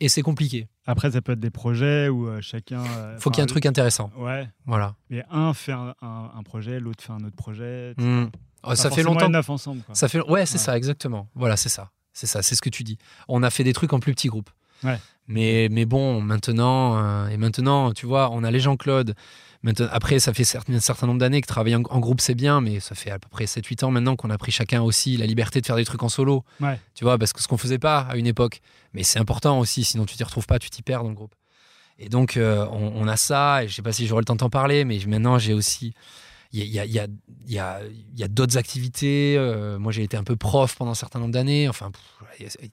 [0.00, 0.66] Et c'est compliqué.
[0.84, 2.82] Après, ça peut être des projets où euh, chacun.
[2.82, 4.10] euh, Faut qu'il y ait un truc intéressant.
[4.16, 4.96] Ouais, Voilà.
[5.10, 7.94] mais un fait un, un- un projet, l'autre fait un autre projet.
[7.98, 8.24] Hmm.
[8.64, 9.28] Oh, Pas ça fait longtemps.
[9.28, 9.82] neuf ensemble.
[9.82, 9.94] Quoi.
[9.94, 10.58] Ça fait ouais, c'est Ouais.
[10.58, 11.28] ça exactement.
[11.34, 11.90] Voilà, c'est ça.
[12.12, 12.98] C'est ça, c'est ce que tu dis.
[13.28, 14.50] On a fait des trucs en plus petits groupes.
[14.84, 14.98] Ouais.
[15.28, 19.14] Mais mais bon, maintenant euh, et maintenant, tu vois, on a les Jean-Claude.
[19.64, 22.34] Maintenant, après, ça fait certain- un certain nombre d'années que travailler en, en groupe, c'est
[22.34, 25.16] bien, mais ça fait à peu près 7-8 ans maintenant qu'on a pris chacun aussi
[25.16, 26.44] la liberté de faire des trucs en solo.
[26.60, 26.80] Ouais.
[26.94, 28.60] Tu vois, parce que ce qu'on faisait pas à une époque.
[28.92, 31.34] Mais c'est important aussi, sinon tu t'y retrouves pas, tu t'y perds dans le groupe.
[32.00, 34.34] Et donc, euh, on, on a ça, et je sais pas si j'aurai le temps
[34.34, 35.94] de t'en parler, mais maintenant, j'ai aussi.
[36.54, 37.06] Il y a, y a-
[37.46, 37.80] y a-
[38.16, 39.36] y a d'autres activités.
[39.38, 41.68] euh, moi, j'ai été un peu prof pendant un certain nombre d'années.
[41.68, 41.90] Enfin,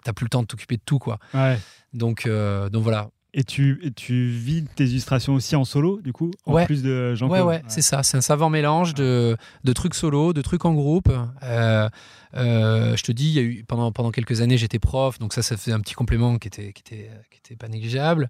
[0.04, 1.18] t'as plus le temps de t'occuper de tout, quoi.
[1.34, 1.58] Ouais.
[1.94, 3.10] Donc, euh, donc voilà.
[3.36, 6.66] Et tu, et tu vis tes illustrations aussi en solo, du coup En Ouais.
[6.66, 8.02] plus de Ouais, Jean-Claude ouais, c'est ça.
[8.02, 11.12] C'est un savant mélange de, de trucs solo, de trucs en groupe.
[11.44, 11.88] Euh,
[12.36, 15.34] euh, je te dis, il y a eu, pendant, pendant quelques années, j'étais prof, donc
[15.34, 18.30] ça, ça faisait un petit complément qui était, qui était, qui était pas négligeable.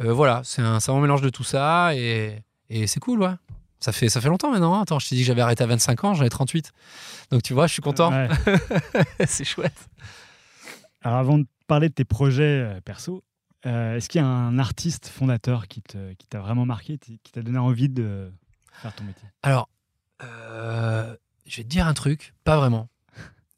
[0.00, 2.38] Euh, voilà, c'est un savant mélange de tout ça et,
[2.70, 3.34] et c'est cool, ouais.
[3.80, 4.74] Ça fait, ça fait longtemps maintenant.
[4.74, 4.82] hein.
[4.82, 6.70] Attends, je t'ai dit que j'avais arrêté à 25 ans, j'en ai 38.
[7.30, 8.10] Donc tu vois, je suis content.
[8.12, 8.28] Ouais.
[9.26, 9.88] c'est chouette.
[11.02, 12.42] Alors, avant de parler de tes projets
[12.76, 13.24] euh, perso,
[13.66, 17.32] euh, est-ce qu'il y a un artiste fondateur qui te- qui t'a vraiment marqué, qui
[17.32, 18.30] t'a donné envie de
[18.82, 19.26] faire ton métier?
[19.42, 19.68] Alors,
[20.22, 21.14] euh,
[21.46, 22.88] je vais te dire un truc, pas vraiment.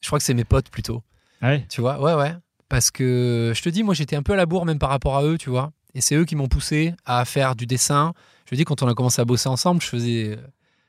[0.00, 1.02] Je crois que c'est mes potes plutôt.
[1.42, 1.66] Ouais?
[1.68, 2.34] Tu vois, ouais, ouais.
[2.68, 5.16] Parce que je te dis, moi, j'étais un peu à la bourre même par rapport
[5.16, 5.72] à eux, tu vois.
[5.94, 8.14] Et c'est eux qui m'ont poussé à faire du dessin.
[8.52, 10.38] Je dis, quand on a commencé à bosser ensemble, je faisais.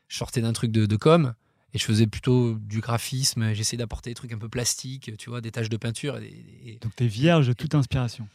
[0.09, 1.33] Je sortais d'un truc de, de com
[1.73, 3.53] et je faisais plutôt du graphisme.
[3.53, 6.17] J'essayais d'apporter des trucs un peu plastiques, tu vois, des taches de peinture.
[6.17, 8.27] Et, et- Donc, t'es vierge de toute inspiration.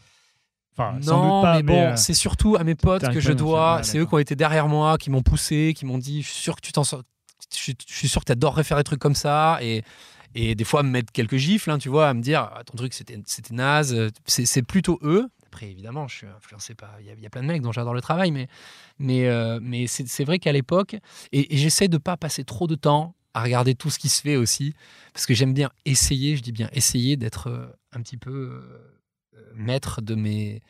[0.72, 3.82] Enfin, non, pas, mais bon, euh, c'est surtout à mes potes que je dois.
[3.84, 6.42] C'est eux qui ont été derrière moi, qui m'ont poussé, qui m'ont dit Je suis
[6.42, 7.02] sûr que tu t'en sors.
[7.54, 9.58] Je suis, sûr que tu adorerais faire des trucs comme ça.
[9.60, 9.82] Et,
[10.34, 12.76] et des fois, me mettre quelques gifles, hein, tu vois, à me dire Ah, Ton
[12.76, 13.18] truc, c'était
[13.50, 14.10] naze.
[14.26, 15.28] C'est plutôt eux.
[15.58, 17.00] Après, évidemment, je suis influencé par.
[17.00, 18.46] Il y, a- il y a plein de mecs dont j'adore le travail, mais,
[19.00, 20.94] mais, euh, mais c'est vrai qu'à l'époque,
[21.32, 24.22] et, et j'essaie de pas passer trop de temps à regarder tout ce qui se
[24.22, 24.72] fait aussi,
[25.12, 28.30] parce que j'aime bien essayer, je dis bien essayer d'être euh, un petit peu
[29.34, 30.62] euh, maître de mes.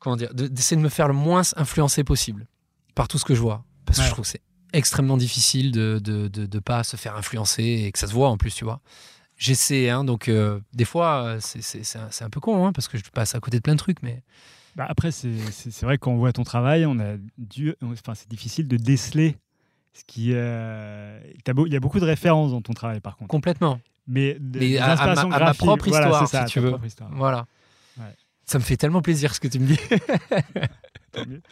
[0.00, 2.48] Comment dire de- D'essayer de me faire le moins influencer possible
[2.96, 3.64] par tout ce que je vois.
[3.86, 7.14] Parce que je trouve que c'est extrêmement difficile de ne de, de pas se faire
[7.16, 8.80] influencer et que ça se voit en plus, tu vois.
[9.42, 13.02] J'essaie, hein, donc euh, des fois, euh, c'est- un, peu con, hein, parce que je
[13.12, 14.22] passe à côté de plein de trucs, mais
[14.76, 15.28] bah, après, c'est
[15.82, 19.36] vrai que quand on voit ton travail, on a dû, enfin, c'est difficile de déceler
[19.94, 20.30] ce qui.
[20.32, 23.28] euh, Il y a beaucoup de références dans ton travail, par contre.
[23.30, 23.80] complètement.
[24.06, 26.70] Mais, de- Mais à- à ma- à ma propre histoire, ça, si tu veux.
[27.16, 27.46] Voilà.
[28.44, 29.78] Ça me fait tellement plaisir ce que tu me dis.
[31.12, 31.42] Tant mieux.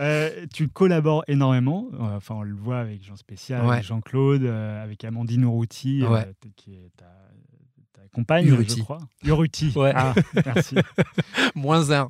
[0.00, 1.88] Euh, tu collabores énormément.
[1.94, 3.74] euh, Enfin, on le voit avec Jean Spécial, Ouais.
[3.74, 6.24] avec Jean-Claude, euh, avec Amandine Ouais.
[6.40, 7.06] t- qui est ta,
[7.92, 8.78] ta compagne, Uruti.
[8.78, 8.98] je crois.
[9.24, 9.72] Uruti.
[9.76, 9.92] Ouais.
[9.94, 10.76] Ah, merci.
[11.54, 12.08] Moins un.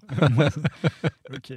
[1.35, 1.53] ok.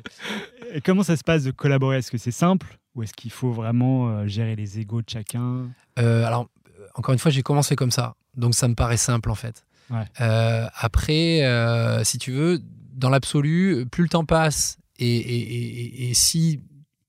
[0.74, 1.98] Et comment ça se passe de collaborer?
[1.98, 5.68] Est-ce que c'est simple ou est-ce qu'il faut vraiment gérer les égaux de chacun?
[5.96, 6.50] Alors,
[6.96, 8.16] encore une fois, j'ai commencé comme ça.
[8.36, 9.66] Donc, ça me paraît simple, en fait.
[9.92, 12.62] Euh, après, euh, si tu veux,
[12.94, 16.62] dans l'absolu, plus le temps passe et, si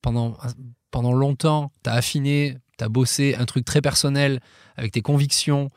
[0.02, 0.36] pendant,
[0.90, 4.40] pendant longtemps, tu as affiné, tu as bossé un truc très personnel
[4.76, 5.70] avec tes convictions,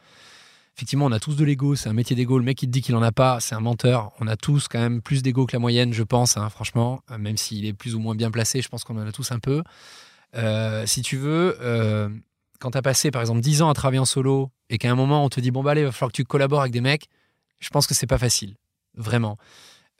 [0.75, 2.37] effectivement, on a tous de l'ego, c'est un métier d'ego.
[2.37, 4.11] Le mec qui te dit qu'il en a pas, c'est un menteur.
[4.19, 7.17] On a tous quand même plus d'ego que la moyenne, je pense, hein, franchement, Euh,
[7.17, 9.39] même s'il est plus ou moins bien placé, je pense qu'on en a tous un
[9.39, 9.63] peu.
[10.85, 11.57] Si tu veux,
[12.61, 14.95] quand tu as passé par exemple 10 ans à travailler en solo et qu'à un
[14.95, 16.79] moment on te dit bon bah allez, il va falloir que tu collabores avec des
[16.81, 17.07] mecs,
[17.59, 18.55] je pense que c'est pas facile,
[18.95, 19.37] vraiment.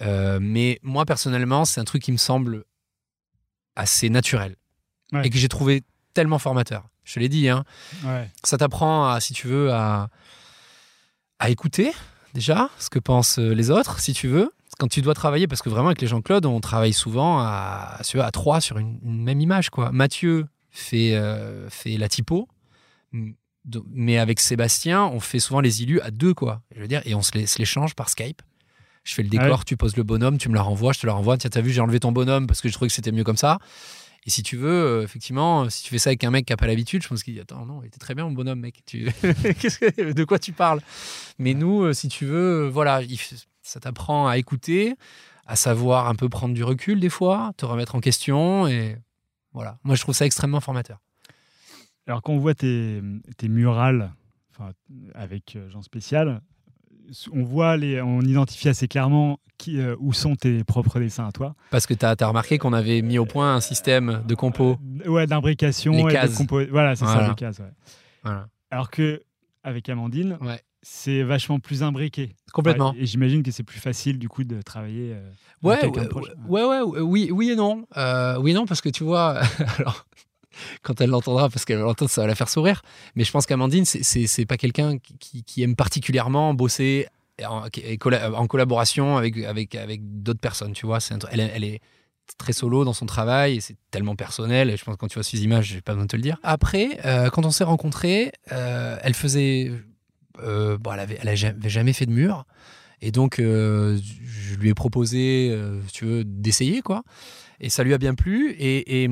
[0.01, 2.63] Euh, mais moi personnellement, c'est un truc qui me semble
[3.75, 4.55] assez naturel
[5.13, 5.27] Ouais.
[5.27, 6.87] et que j'ai trouvé tellement formateur.
[7.03, 7.65] Je te l'ai dit, hein,
[8.05, 8.29] Ouais.
[8.43, 10.07] ça t'apprend si tu veux, à,
[11.39, 11.91] à écouter
[12.33, 14.51] déjà ce que pensent euh, les autres, si tu veux.
[14.79, 18.31] Quand tu dois travailler, parce que vraiment avec les Jean-Claude, on travaille souvent à, à,
[18.31, 19.69] trois sur une, une même image.
[19.69, 19.91] Quoi.
[19.91, 22.47] Mathieu fait, euh, fait la typo,
[23.93, 26.61] mais avec Sébastien, on fait souvent les illus à deux, quoi.
[26.75, 28.41] Je veux dire, et on se les, se les change par Skype.
[29.03, 29.63] Je fais le décor, Ah ouais.
[29.65, 31.37] tu poses le bonhomme, tu me la renvoies, je te la renvoie.
[31.37, 33.37] Tiens, t'as vu, j'ai enlevé ton bonhomme parce que je trouvais que c'était mieux comme
[33.37, 33.57] ça.
[34.27, 36.57] Et si tu veux, euh, effectivement, si tu fais ça avec un mec qui n'a
[36.57, 38.81] pas l'habitude, je pense qu'il dit Attends, non, il était très bien mon bonhomme, mec.
[38.85, 39.05] Tu...
[39.21, 40.79] Que- De quoi tu parles?
[41.39, 43.17] Mais nous, euh, si tu veux, euh, voilà, il
[43.63, 44.95] ça t'apprend à écouter,
[45.47, 48.67] à savoir un peu prendre du recul des fois, te remettre en question.
[48.67, 48.97] Et
[49.53, 50.99] voilà, moi, je trouve ça extrêmement formateur.
[52.11, 53.01] Alors quand on voit tes,
[53.37, 54.11] tes murales,
[54.51, 54.71] enfin
[55.15, 56.41] avec euh, Jean Spécial,
[57.31, 61.31] on voit, les, on identifie assez clairement qui, euh, où sont tes propres dessins à
[61.31, 61.55] toi.
[61.69, 64.77] Parce que tu as, remarqué qu'on avait mis au point un système de compo.
[65.05, 66.35] Euh, ouais, d'imbrication et de cases.
[66.35, 66.59] compo.
[66.69, 67.21] Voilà, c'est Voilà.
[67.21, 67.59] ça, les cases.
[67.59, 67.71] ouais.
[68.23, 68.47] Voilà.
[68.71, 69.23] Alors que
[69.63, 70.59] avec Amandine, Ouais.
[70.81, 72.35] c'est vachement plus imbriqué.
[72.51, 72.93] Complètement.
[72.97, 75.13] Et j'imagine que c'est plus facile du coup de travailler.
[75.13, 75.31] euh,
[75.63, 77.85] Ouais, ouais, de ouais, oui, oui et non.
[77.95, 79.39] Euh, oui et non, parce que tu vois,
[79.77, 80.07] alors,
[80.81, 82.81] quand elle l'entendra, parce qu'elle va ça va la faire sourire.
[83.15, 87.07] Mais je pense qu'Amandine, c'est- pas quelqu'un qui- aime particulièrement bosser
[87.45, 87.63] en,
[88.47, 89.35] collaboration avec,
[90.23, 90.99] d'autres personnes, tu vois.
[91.31, 91.79] Elle, est-
[92.37, 94.69] très solo dans son travail et c'est tellement personnel.
[94.69, 96.21] Et je pense que quand tu vois ces images, j'ai pas besoin de te le
[96.21, 96.37] dire.
[96.43, 99.71] Après, euh, quand on s'est rencontrés, euh, elle faisait.
[100.41, 102.45] euh, bon, elle avait, jamais fait de mur.
[103.01, 105.57] Et donc, je lui ai proposé,
[105.91, 107.03] tu veux, d'essayer, quoi.
[107.59, 108.51] Et ça lui a bien plu.
[108.59, 109.09] Et,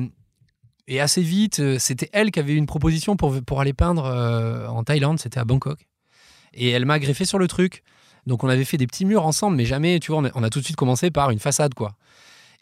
[0.90, 4.66] et assez vite, euh, c'était elle qui avait une proposition pour, pour aller peindre euh,
[4.66, 5.86] en Thaïlande, c'était à Bangkok.
[6.52, 7.84] Et elle m'a greffé sur le truc.
[8.26, 10.58] Donc, on avait fait des petits murs ensemble, mais jamais, tu vois, on a, tout
[10.58, 11.92] de suite commencé par une façade, quoi.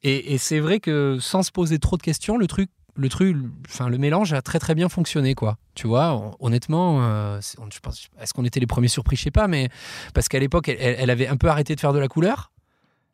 [0.03, 3.35] Et, et c'est vrai que sans se poser trop de questions, le truc, le truc,
[3.67, 5.57] enfin, le mélange a très très bien fonctionné, quoi.
[5.75, 7.79] Tu vois, on- honnêtement, euh, je
[8.21, 9.71] est-ce qu'on était les premiers surpris, je sais pas, mais
[10.13, 12.53] parce qu'à l'époque, elle avait un peu arrêté de faire de la couleur.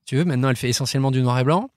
[0.07, 1.71] Tu veux, maintenant, elle fait essentiellement du noir et blanc.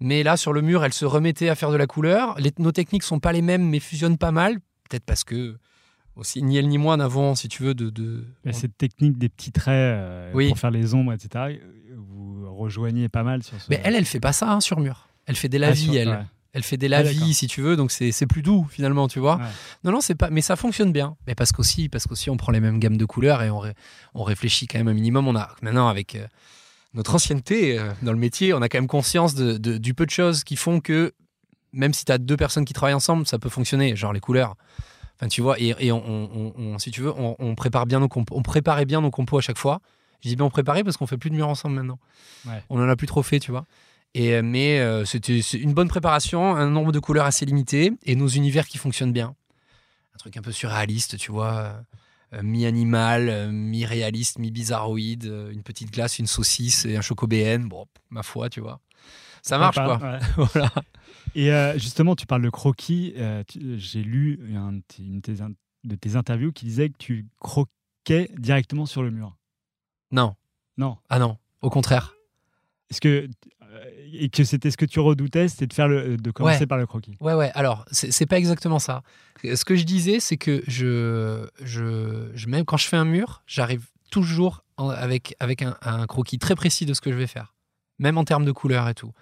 [0.00, 2.38] Mais là, sur le mur, elle se remettait à faire de la couleur.
[2.38, 4.58] Les- nos techniques sont pas les mêmes, mais fusionnent pas mal.
[4.88, 5.56] Peut-être parce que
[6.16, 8.24] aussi ni elle ni moi n'avons, si tu veux, de.
[8.52, 10.48] cette technique des petits traits euh, Oui.
[10.48, 11.58] pour faire les ombres, etc.,
[11.96, 13.66] vous rejoignez pas mal sur ce.
[13.70, 15.08] Mais elle, elle fait pas ça hein, sur mur.
[15.26, 16.08] Elle fait des Ah, lavis, sur- elle.
[16.08, 16.22] ouais.
[16.54, 17.34] Elle fait des Ah, lavis, d'accord.
[17.34, 19.36] si tu veux, donc c'est c'est plus doux finalement, tu vois.
[19.36, 19.44] Ouais.
[19.84, 20.30] Non, non, c'est pas.
[20.30, 21.16] Mais ça fonctionne bien.
[21.26, 23.74] Mais parce qu'aussi, parce qu'aussi, on prend les mêmes gammes de couleurs et on, ré-
[24.14, 25.28] on réfléchit quand même un minimum.
[25.28, 26.26] On a maintenant avec euh,
[26.98, 30.04] notre ancienneté euh, dans le métier, on a quand même conscience de, de- du peu
[30.04, 31.14] de choses qui font que
[31.72, 33.94] même si tu as deux personnes qui travaillent ensemble, ça peut fonctionner.
[33.96, 34.56] Genre les couleurs.
[35.16, 35.58] Enfin, tu vois.
[35.60, 38.34] Et, et on, on- on- si tu veux, on, prépare bien nos compos.
[38.36, 39.80] On préparait bien nos compos à chaque fois.
[40.22, 41.98] Je dis bien on préparait parce qu'on fait plus de murs ensemble maintenant.
[42.46, 42.62] Ouais.
[42.68, 43.64] On en a plus trop fait, tu vois.
[44.14, 48.16] Et, euh, mais euh, c'était une bonne préparation, un nombre de couleurs assez limité et
[48.16, 49.34] nos univers qui fonctionnent bien.
[50.14, 51.74] Un truc un peu surréaliste, tu vois.
[52.34, 57.60] Euh, mi-animal, euh, mi-réaliste, mi-bizarroïde, euh, une petite glace, une saucisse et un chocobéen.
[57.60, 58.80] Bon, ma foi, tu vois.
[59.42, 59.98] Ça marche, quoi.
[59.98, 60.18] ouais.
[60.52, 60.70] voilà.
[61.34, 63.14] Et euh, justement, tu parles de croquis.
[63.16, 63.42] euh,
[63.76, 65.20] J'ai lu un une
[65.84, 69.36] de tes, interviews qui disait que tu croquais directement sur le mur.
[70.10, 70.34] Non.
[70.76, 70.98] Non.
[71.08, 71.38] Ah non.
[71.62, 72.14] Au contraire.
[72.90, 73.28] Est-ce que
[74.12, 76.66] et que c'était ce que tu redoutais, c'était de faire le, de commencer Ouais.
[76.66, 77.16] par le croquis.
[77.20, 77.50] Ouais, ouais.
[77.54, 79.02] Alors, c'est pas exactement ça.
[79.42, 83.42] Ce que je disais, c'est que je, je, je- même quand je fais un mur,
[83.46, 87.26] j'arrive toujours en- avec, avec un, un croquis très précis de ce que je vais
[87.26, 87.54] faire,
[87.98, 89.12] même en termes de couleur et tout.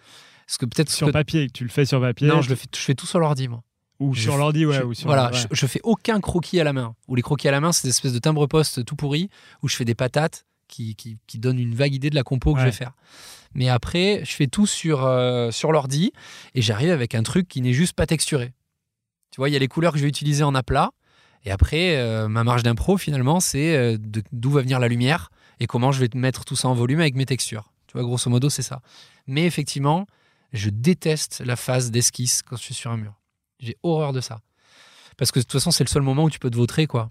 [0.47, 2.29] Parce que peut-être Sur que- papier, tu le fais sur papier?
[2.29, 3.63] non, je le fais, je fais tout sur l'ordi, moi.
[3.99, 5.37] ou je sur l'ordi, ouais, Je- ou sur voilà, ouais.
[5.37, 6.95] je, je fais aucun croquis à la main.
[7.09, 9.29] Ou les croquis à la main, c'est des espèces de timbre-poste tout pourris
[9.63, 12.55] où je fais des patates qui, qui, qui donnent une vague idée de la compo
[12.55, 12.93] que je vais faire.
[13.55, 16.13] Mais après, je fais tout sur, euh, sur l'ordi
[16.55, 18.53] et j'arrive avec un truc qui n'est juste pas texturé.
[19.31, 20.91] Tu vois, il y a les couleurs que je vais utiliser en aplat.
[21.45, 23.97] Et après, euh, ma marge d'impro, finalement, c'est euh,
[24.33, 27.15] d'où va venir la lumière et comment je vais mettre tout ça en volume avec
[27.15, 27.73] mes textures.
[27.87, 28.83] Tu vois, grosso modo, c'est ça.
[29.27, 30.07] Mais effectivement,
[30.53, 33.15] je déteste la phase d'esquisse quand je suis sur un mur.
[33.61, 34.41] J'ai horreur de ça.
[35.17, 37.11] Parce que de toute façon, c'est le seul moment où tu peux te vautrer, quoi.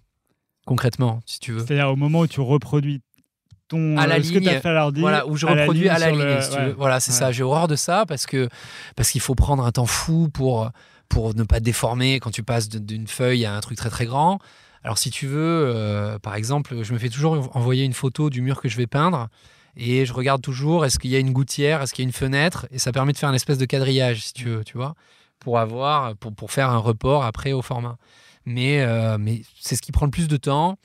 [0.65, 1.65] Concrètement, si tu veux.
[1.65, 3.01] C'est-à-dire au moment où tu reproduis
[3.67, 5.01] ton À la euh, que ligne, as fait à l'ordi.
[5.01, 6.65] Voilà, où je à la reproduis à la sur ligne, le- si tu ouais.
[6.67, 6.73] veux.
[6.73, 7.17] Voilà, c'est Ouais.
[7.17, 7.31] ça.
[7.31, 8.47] J'ai horreur de ça parce que
[8.95, 10.69] parce qu'il faut prendre un temps fou pour
[11.09, 14.39] pour ne pas déformer quand tu passes d'une feuille à un truc très très grand.
[14.83, 18.41] Alors si tu veux, euh, par exemple, je me fais toujours envoyer une photo du
[18.41, 19.29] mur que je vais peindre
[19.77, 22.13] et je regarde toujours est-ce qu'il y a une gouttière, est-ce qu'il y a une
[22.13, 24.93] fenêtre et ça permet de faire une espèce de quadrillage si tu veux, tu vois,
[25.39, 27.97] pour avoir pour pour faire un report après au format.
[28.45, 30.77] Mais euh, mais c'est ce qui prend le plus de temps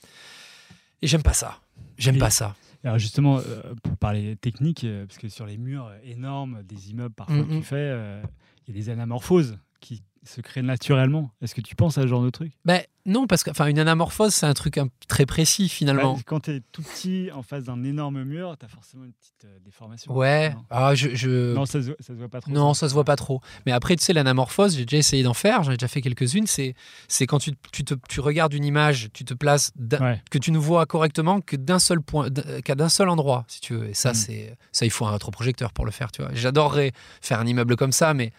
[1.03, 1.59] et j'aime pas ça.
[1.99, 2.55] J'aime pas ça.
[2.85, 7.15] Alors justement, euh, pour parler technique, euh, parce que sur les murs énormes des immeubles
[7.15, 7.59] parfois Mhm.
[7.59, 8.23] tu fais, euh,
[8.67, 11.31] il y a des anamorphoses qui se créent naturellement.
[11.41, 12.53] Est-ce que tu penses à ce genre de truc?
[12.67, 16.15] Ben non, parce que une anamorphose, c'est un truc un- très précis finalement.
[16.15, 19.13] Bah, Quand tu es tout petit en face d'un énorme mur, tu as forcément une
[19.15, 20.13] petite euh, déformation.
[20.15, 20.51] ouais.
[20.51, 22.51] Non, Ah, je, je- Non, ça, se, ça se voit pas trop.
[22.51, 23.41] non, ça se voit pas trop.
[23.65, 26.47] Mais après, tu sais, l'anamorphose, j'ai déjà essayé d'en faire, j'en ai déjà fait quelques-unes.
[26.47, 26.75] C'est,
[27.09, 30.23] c'est quand tu, tu, te, tu regardes une image, tu te places, Ouais.
[30.31, 32.29] que tu ne vois correctement que d'un seul point,
[32.65, 33.89] qu'à d'un seul endroit, si tu veux.
[33.89, 34.15] Et ça, Mm.
[34.15, 36.31] c'est, ça, il faut un rétroprojecteur pour le faire, tu vois.
[36.35, 38.33] J'adorerais faire un immeuble comme ça, mais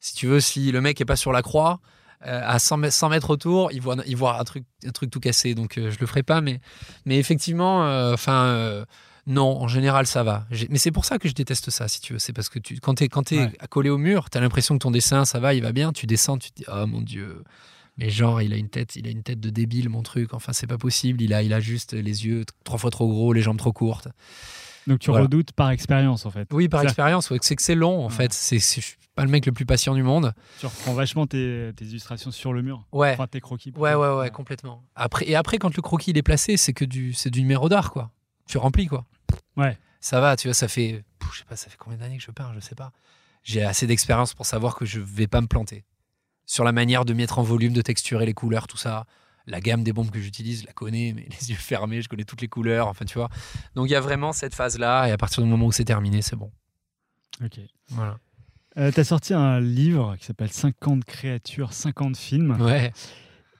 [0.00, 1.80] si tu veux, si le mec est pas sur la croix,
[2.26, 5.10] euh, à 100 mètres, 100 mètres autour, il voit, il voit un, truc, un truc
[5.10, 5.54] tout cassé.
[5.54, 6.40] Donc, euh, je le ferai pas.
[6.40, 6.60] Mais,
[7.04, 8.44] mais effectivement, euh, enfin.
[8.46, 8.84] euh,
[9.26, 10.46] non, en général, ça va.
[10.70, 12.18] Mais c'est pour ça que je déteste ça, si tu veux.
[12.18, 13.52] C'est parce que tu, quand tu es, quand t'es Ouais.
[13.68, 15.92] collé au mur, tu as l'impression que ton dessin, ça va, il va bien.
[15.92, 17.44] Tu descends, tu te dis, oh mon Dieu,
[17.98, 20.32] Mais genre, il a une tête, il a une tête de débile, mon truc.
[20.32, 21.20] Enfin, c'est pas possible.
[21.20, 24.08] Il a, il a juste les yeux trois fois trop gros, les jambes trop courtes.
[24.88, 25.24] Donc tu Voilà.
[25.24, 26.48] redoutes par expérience en fait.
[26.52, 27.30] Oui, par expérience.
[27.30, 28.12] ouais, c'est que c'est long, en Ouais.
[28.12, 28.32] fait.
[28.32, 30.32] C'est, je suis pas le mec le plus patient du monde.
[30.58, 32.84] Tu reprends vachement tes, tes illustrations sur le mur.
[32.92, 33.12] Ouais.
[33.12, 33.72] Enfin tes croquis.
[33.76, 34.82] Ouais, ouais, ouais, complètement.
[34.96, 37.68] Après, et après, quand le croquis il est placé, c'est que du, c'est du numéro
[37.68, 38.10] d'art, quoi.
[38.48, 39.04] Tu remplis, quoi.
[39.56, 39.76] Ouais.
[40.00, 42.30] Ça va, tu vois, ça fait, je sais pas, ça fait combien d'années que je
[42.30, 42.92] peins, je sais pas.
[43.42, 45.84] J'ai assez d'expérience pour savoir que je vais pas me planter.
[46.46, 49.04] Sur la manière de mettre en volume, de texturer les couleurs, tout ça.
[49.50, 52.24] La gamme des bombes que j'utilise, je la connais, mais les yeux fermés, je connais
[52.24, 53.28] toutes les couleurs, enfin, tu vois.
[53.74, 56.22] Donc, il y a vraiment cette phase-là, et à partir du moment où c'est terminé,
[56.22, 56.50] c'est bon.
[57.44, 57.58] Ok.
[57.88, 58.18] Voilà.
[58.76, 62.60] Euh, T'as sorti un livre qui s'appelle 50 créatures, 50 films.
[62.60, 62.92] Ouais,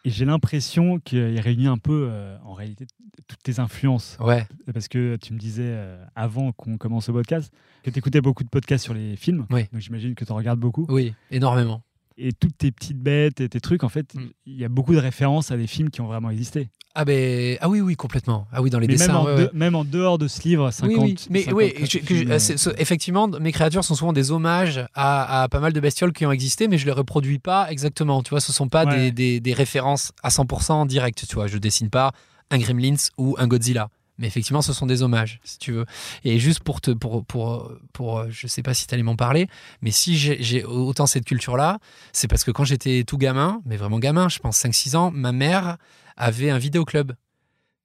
[0.04, 2.86] Et j'ai l'impression qu'il réunit un peu, euh, en réalité,
[3.26, 4.16] toutes tes influences.
[4.20, 8.20] ouais, Parce que tu me disais euh, avant qu'on commence ce podcast que tu écoutais
[8.20, 9.46] beaucoup de podcasts sur les films.
[9.50, 9.66] Oui.
[9.72, 10.86] Donc j'imagine que tu en regardes beaucoup.
[10.88, 11.82] oui, énormément.
[12.20, 14.20] Et toutes tes petites bêtes et tes trucs, en fait, Mm.
[14.46, 16.68] il y a beaucoup de références à des films qui ont vraiment existé.
[16.96, 18.48] Ah, ben, ah oui, oui, complètement.
[18.50, 19.06] Ah oui, dans les Mais dessins.
[19.08, 19.50] même, en ouais, de- ouais.
[19.54, 21.26] même en dehors de ce livre, 50 oui, oui.
[21.30, 24.32] Mais 50 oui, je- que je- films, c'est- c'est- effectivement, mes créatures sont souvent des
[24.32, 27.70] hommages à, à pas mal de bestioles qui ont existé, mais je les reproduis pas
[27.70, 28.20] exactement.
[28.24, 28.96] Tu vois, ce sont pas Ouais.
[28.96, 31.24] des, des- des références à 100% directes.
[31.28, 32.10] Tu vois, je dessine pas
[32.50, 33.90] un Gremlins ou un Godzilla.
[34.18, 35.86] Mais effectivement, ce sont des hommages, si tu veux.
[36.24, 39.16] Et juste pour te, pour, pour, pour, euh, je sais pas si tu allais m'en
[39.16, 39.48] parler,
[39.80, 41.78] mais si j'ai autant cette culture-là,
[42.12, 45.32] c'est parce que quand j'étais tout gamin, mais vraiment gamin, je pense 5-6 ans, ma
[45.32, 45.76] mère
[46.16, 47.12] avait un vidéoclub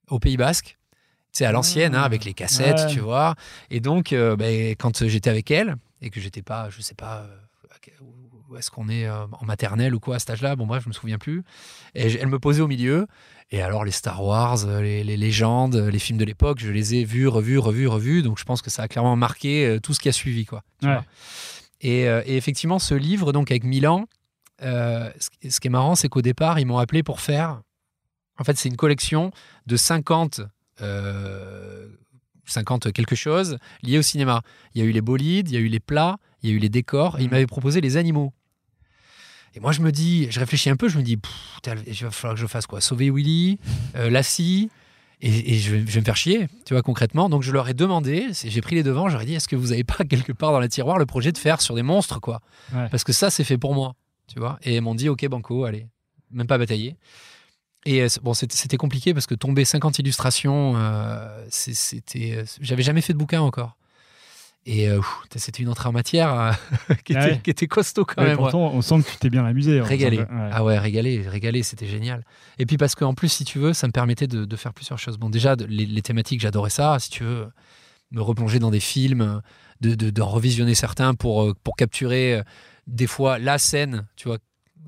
[0.08, 0.76] au Pays Basque.
[1.30, 2.92] C'est à l'ancienne, hein, Ah, avec les cassettes, ouais.
[2.92, 3.34] tu vois.
[3.70, 7.22] Et donc, euh, ben, quand j'étais avec elle, et que j'étais pas, je sais pas,
[7.22, 7.36] euh,
[8.58, 10.94] est-ce qu'on est euh, en maternelle ou quoi à cet âge-là, bon bref, je me
[10.94, 11.42] souviens plus.
[11.94, 13.06] Et elle me posait au milieu.
[13.50, 16.94] Et alors, les Star Wars, euh, les, les légendes, les films de l'époque, je les
[16.94, 18.22] ai vus, revus, revus, revus.
[18.22, 20.62] Donc, je pense que ça a clairement marqué euh, tout ce qui a suivi, quoi.
[20.80, 20.94] tu Ouais.
[20.94, 21.04] vois.
[21.80, 24.06] Et, et effectivement, ce livre, donc avec Milan,
[24.62, 25.10] euh,
[25.42, 27.60] ce, ce qui est marrant, c'est qu'au départ, ils m'ont appelé pour faire.
[28.38, 29.32] En fait, c'est une collection
[29.66, 30.40] de 50,
[30.80, 31.86] euh,
[32.46, 34.42] 50 quelque chose liés au cinéma.
[34.74, 36.56] Il y a eu les bolides, il y a eu les plats, il y a
[36.56, 37.30] eu les décors, et ils Mhm.
[37.32, 38.32] m'avaient proposé les animaux.
[39.56, 41.18] Et moi, je me dis, je réfléchis un peu, je me dis,
[41.86, 42.80] il va falloir que je fasse quoi?
[42.80, 43.58] Sauver Willy,
[43.96, 44.68] euh, Lassie,
[45.20, 47.28] et, et je, vais, je vais me faire chier, tu vois, concrètement.
[47.28, 49.84] Donc, je leur ai demandé, j'ai pris les devants, j'aurais dit, est-ce que vous avez
[49.84, 52.40] pas quelque part dans la tiroir le projet de faire sur des monstres, quoi?
[52.74, 52.88] Ouais.
[52.90, 53.94] Parce que ça, c'est fait pour moi,
[54.26, 54.58] tu vois?
[54.64, 55.86] Et ils m'ont dit, ok, banco, allez,
[56.32, 56.96] même pas batailler.
[57.86, 63.02] Et euh, bon, c'était compliqué parce que tomber 50 illustrations, euh, c'était, euh, j'avais jamais
[63.02, 63.76] fait de bouquin encore.
[64.66, 65.00] Et euh,
[65.36, 66.58] c'était une entrée en matière
[67.04, 67.40] qui, Ah ouais.
[67.44, 68.38] qui était costaud quand même.
[68.40, 68.50] ouais.
[68.54, 69.80] on sent que tu t'es bien amusé.
[69.80, 70.24] en Régalé.
[70.30, 72.24] Ah ouais, régalé, régalé, c'était génial.
[72.58, 74.98] Et puis parce qu'en plus, si tu veux, ça me permettait de, de faire plusieurs
[74.98, 75.18] choses.
[75.18, 76.98] Bon, déjà, de- les, les thématiques, j'adorais ça.
[76.98, 77.46] Si tu veux,
[78.10, 79.42] me replonger dans des films,
[79.80, 82.42] de, de, revisionner certains pour, euh, pour capturer euh,
[82.86, 84.38] des fois la scène, tu vois,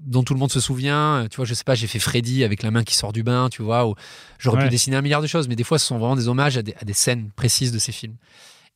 [0.03, 1.27] dont tout le monde se souvient.
[1.31, 3.49] Tu vois, je sais pas, j'ai fait Freddy avec la main qui sort du bain,
[3.51, 3.95] tu vois, ou
[4.39, 4.65] j'aurais Ouais.
[4.65, 6.63] pu dessiner un milliard de choses, mais des fois, ce sont vraiment des hommages à
[6.63, 8.15] des, à des scènes précises de ces films.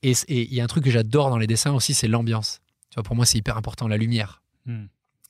[0.03, 2.61] Et il y a un truc que j'adore dans les dessins aussi, c'est l'ambiance.
[2.91, 4.43] Tu vois, pour moi, c'est hyper important, la lumière.
[4.67, 4.87] Hmm.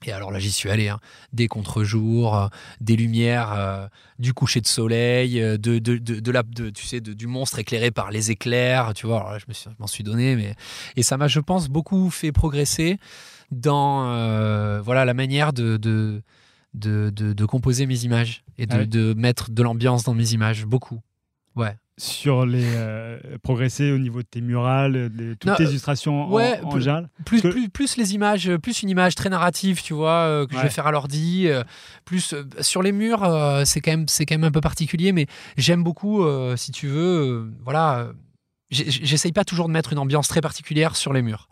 [0.06, 0.88] Et alors là, j'y suis allé.
[0.88, 0.98] hein.
[1.34, 2.48] Des contre-jours, euh,
[2.80, 3.86] des lumières, euh,
[4.18, 7.90] du coucher de soleil, euh, de, de, de, de la, tu sais, du monstre éclairé
[7.90, 8.94] par les éclairs.
[8.94, 10.36] Tu vois, alors là, je me suis- je m'en suis donné.
[10.36, 10.54] Mais...
[10.96, 12.98] Et ça m'a, je pense, beaucoup fait progresser
[13.50, 19.50] dans euh, voilà, la manière de, de, composer mes images et de, Ah de mettre
[19.50, 20.64] de l'ambiance dans mes images.
[20.64, 21.00] Beaucoup.
[21.56, 21.76] Ouais.
[22.00, 26.30] Sur les euh, progresser au niveau de tes murales, de toutes Non, tes illustrations en-
[26.30, 27.10] ouais, en, plus- général.
[27.26, 30.46] Plus, que- plus, plus les images, euh, plus une image très narrative, tu vois, euh,
[30.46, 31.46] que je vais faire à l'ordi.
[31.48, 31.62] euh,
[32.04, 33.20] plus sur les murs,
[33.64, 36.24] c'est quand même, c'est quand même un peu particulier, mais j'aime beaucoup,
[36.56, 38.08] si tu veux, voilà.
[38.70, 41.48] J'essaye pas toujours de mettre une ambiance très particulière sur les murs.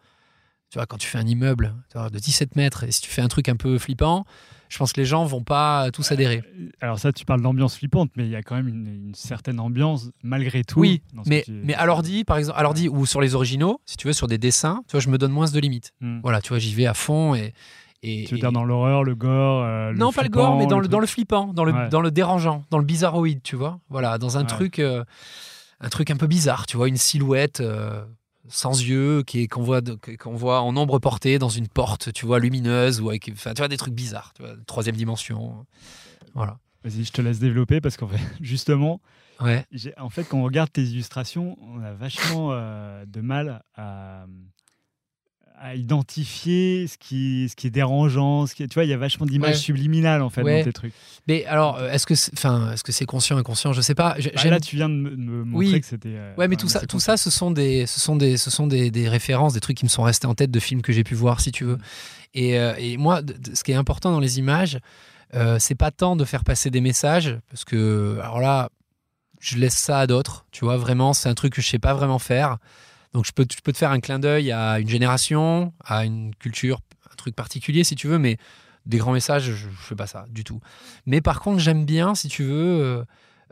[0.71, 3.29] Tu vois, quand tu fais un immeuble de 17 mètres et si tu fais un
[3.29, 4.25] truc un peu flippant,
[4.69, 6.43] je pense que les gens vont pas tous adhérer.
[6.81, 9.61] Alors ça, tu parles d'ambiance flippante, mais il y a quand même une, une certaine
[9.61, 10.81] ambiance malgré tout.
[10.81, 13.97] Oui, mais, tu- mais à l'ordi, par exemple, à l'ordi ou sur les originaux, si
[13.97, 15.93] tu veux, sur des dessins, tu vois, je me donne moins de limites.
[16.01, 16.21] Hmm.
[16.23, 17.55] Voilà, tu vois, j'y vais à fond et.
[18.03, 20.67] et Tu veux et- dire dans l'horreur, le gore euh, non, pas le gore, mais
[20.67, 21.89] dans le, dans le flippant, dans le, Ouais.
[21.89, 23.81] dans le dérangeant, dans le bizarroïde, tu vois.
[23.89, 24.47] Voilà, dans un Ouais.
[24.47, 25.03] truc, euh,
[25.81, 28.05] un truc un peu bizarre, tu vois, une silhouette euh,
[28.49, 29.81] sans yeux qu'on voit,
[30.19, 33.59] qu'on voit en ombre portée dans une porte, tu vois, lumineuse ou avec, enfin, tu
[33.61, 35.67] vois, des trucs bizarres, tu vois, troisième dimension.
[36.35, 36.59] Voilà.
[36.85, 39.01] Vas-y, je te laisse développer parce qu'en fait, justement,
[39.41, 39.65] Ouais.
[39.99, 44.27] en fait, quand on regarde tes illustrations, on a vachement euh, de mal à,
[45.61, 48.47] à identifier ce qui, ce qui est dérangeant.
[48.47, 49.57] Ce qui tu vois, il y a vachement d'images Ouais.
[49.57, 50.59] subliminales en fait Ouais.
[50.61, 50.93] dans tes trucs.
[51.27, 53.73] Mais alors, euh, est-ce que, c'est- enfin, est-ce que c'est conscient, inconscient?
[53.73, 54.17] Je sais pas.
[54.37, 55.81] Bah, là, tu viens de me, montrer Oui.
[55.81, 56.15] que c'était.
[56.15, 58.67] euh, Ouais, mais tout ça, tout ça, ce sont des, ce sont des, ce sont
[58.67, 61.05] des, des références, des trucs qui me sont restés en tête de films que j'ai
[61.05, 61.79] pu voir, si tu veux.
[62.35, 63.21] Et, euh, et moi,
[63.55, 64.79] ce qui est important dans les images,
[65.35, 68.71] Euh, c'est pas tant de faire passer des messages, parce que, alors là,
[69.41, 71.93] je laisse ça à d'autres, tu vois, vraiment, c'est un truc que je sais pas
[71.93, 72.57] vraiment faire.
[73.13, 76.35] Donc je peux, je peux te faire un clin d'œil à une génération, à une
[76.35, 78.37] culture, un truc particulier si tu veux, mais
[78.87, 80.61] des grands messages, je, je fais pas ça du tout.
[81.07, 83.05] Mais par contre, j'aime bien, si tu veux, euh,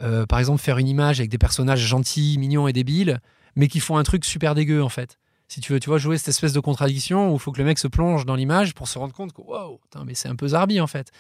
[0.03, 3.21] euh, par exemple, faire une image avec des personnages gentils, mignons et débiles,
[3.55, 5.19] mais qui font un truc super dégueu en fait.
[5.49, 7.65] Si tu veux, tu vois, jouer cette espèce de contradiction où il faut que le
[7.65, 10.35] mec se plonge dans l'image pour se rendre compte que wow, putain, mais c'est un
[10.35, 11.13] peu zarbi en fait.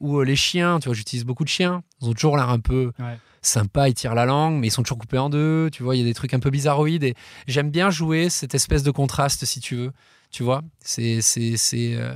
[0.00, 1.82] Ou euh, les chiens, tu vois, j'utilise beaucoup de chiens.
[2.00, 3.18] Ils ont toujours l'air un peu Ouais.
[3.42, 5.68] sympas, ils tirent la langue, mais ils sont toujours coupés en deux.
[5.70, 7.04] Tu vois, il y a des trucs un peu bizarroïdes.
[7.04, 7.14] Et
[7.46, 9.92] j'aime bien jouer cette espèce de contraste, si tu veux.
[10.30, 12.14] Tu vois, c'est c'est c'est euh,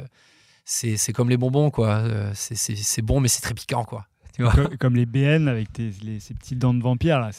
[0.65, 1.97] c'est c'est comme les bonbons quoi.
[1.99, 4.07] Euh, c'est c'est c'est bon, mais c'est très piquant quoi.
[4.39, 4.53] Tu vois.
[4.53, 7.31] Co- Comme les BN avec tes, les- ces petites dents de vampire là.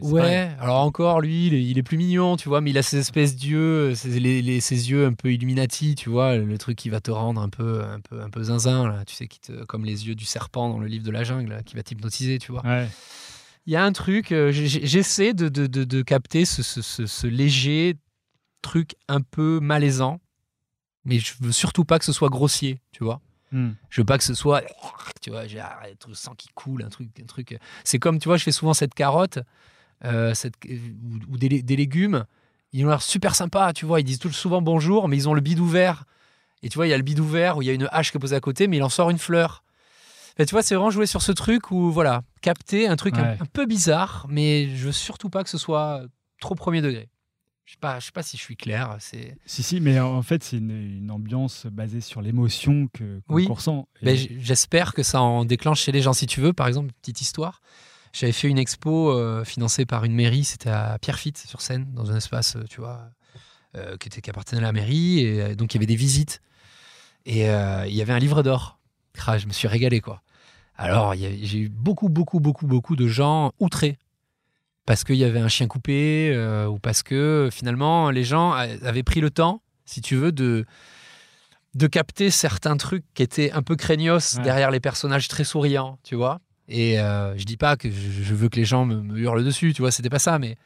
[0.00, 2.96] Ouais, alors encore lui, il est, il plus mignon, tu vois, mais il a ces
[2.96, 6.88] espèces d'yeux, ces, les, les- ces yeux un peu Illuminati, tu vois, le truc qui
[6.88, 9.64] va te rendre un peu, un peu, un peu zinzin, là, tu sais, qui te,
[9.66, 12.38] comme les yeux du serpent dans le livre de la jungle, là, qui va t'hypnotiser,
[12.38, 12.64] tu vois.
[12.64, 12.88] Ouais.
[13.66, 17.04] Il y a un truc, euh, j'essaie de, de, de, de capter ce, ce, ce-
[17.06, 17.96] ce léger
[18.62, 20.20] truc un peu malaisant,
[21.04, 23.20] mais je veux surtout pas que ce soit grossier, tu vois.
[23.52, 23.70] Hmm.
[23.90, 24.62] Je veux pas que ce soit,
[25.20, 27.58] tu vois, j'ai un truc- sang qui coule, un truc, un truc.
[27.84, 29.38] C'est comme, tu vois, je fais souvent cette carotte
[30.04, 32.24] euh, cette, ou, ou des, des légumes.
[32.72, 34.00] Ils ont l'air super sympas, tu vois.
[34.00, 36.04] Ils disent tout souvent bonjour, mais ils ont le bidou vert.
[36.62, 38.10] Et tu vois, il y a le bidou vert où il y a une hache
[38.10, 39.62] qui est posée à côté, mais il en sort une fleur.
[40.38, 43.36] Et tu vois, c'est vraiment jouer sur ce truc où, voilà, capter un truc un-
[43.40, 46.02] un, peu bizarre, mais je veux surtout pas que ce soit
[46.40, 47.08] trop premier degré.
[47.66, 48.96] Je sais pas, je sais pas si je suis clair.
[49.00, 53.34] C'est Si, si, mais en fait, c'est une, une ambiance basée sur l'émotion que qu'on
[53.34, 53.46] Oui.
[53.48, 53.88] ressent.
[54.02, 56.12] Et- Ben, J'espère que ça en déclenche chez les gens.
[56.12, 57.60] Si tu veux, par exemple, petite histoire.
[58.12, 62.10] J'avais fait une expo euh, financée par une mairie, c'était à Pierrefitte, sur scène, dans
[62.12, 63.10] un espace, euh, tu vois,
[63.76, 65.18] euh, qui, était, qui appartenait à la mairie.
[65.20, 66.40] Et donc, il y avait des visites.
[67.26, 68.78] Et euh, il y avait un livre d'or.
[69.26, 70.22] Ah, je me suis régalé, quoi.
[70.76, 73.98] Alors, j'ai eu beaucoup, beaucoup, beaucoup, beaucoup de gens outrés.
[74.86, 79.02] Parce qu'il y avait un chien coupé, euh, ou parce que finalement, les gens avaient
[79.02, 80.64] pris le temps, si tu veux, de,
[81.74, 84.42] de capter certains trucs qui étaient un peu craignos Ouais.
[84.44, 86.40] derrière les personnages très souriants, tu vois.
[86.68, 89.72] Et euh, je dis pas que je, veux que les gens me, me hurlent dessus,
[89.74, 90.56] tu vois, c'était pas ça, mais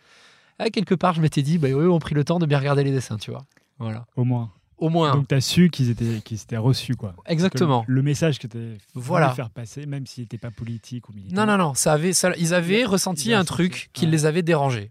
[0.59, 2.85] ah, quelque part, je m'étais dit, bah, eux ont pris le temps de bien regarder
[2.85, 3.44] les dessins, tu vois.
[3.78, 4.04] Voilà.
[4.16, 4.50] Au moins.
[4.80, 5.12] Au moins.
[5.14, 7.14] Donc, tu as su qu'ils étaient, qu'ils reçus, quoi.
[7.26, 7.84] Exactement.
[7.86, 8.58] Le message que tu
[8.94, 9.30] Voilà.
[9.34, 11.44] faire passer, même s'il n'était pas politique ou militant.
[11.46, 14.10] Non, non, non, ça avait, ça- ils avaient Ils- ressenti un truc qui ouais.
[14.10, 14.90] les avait dérangés.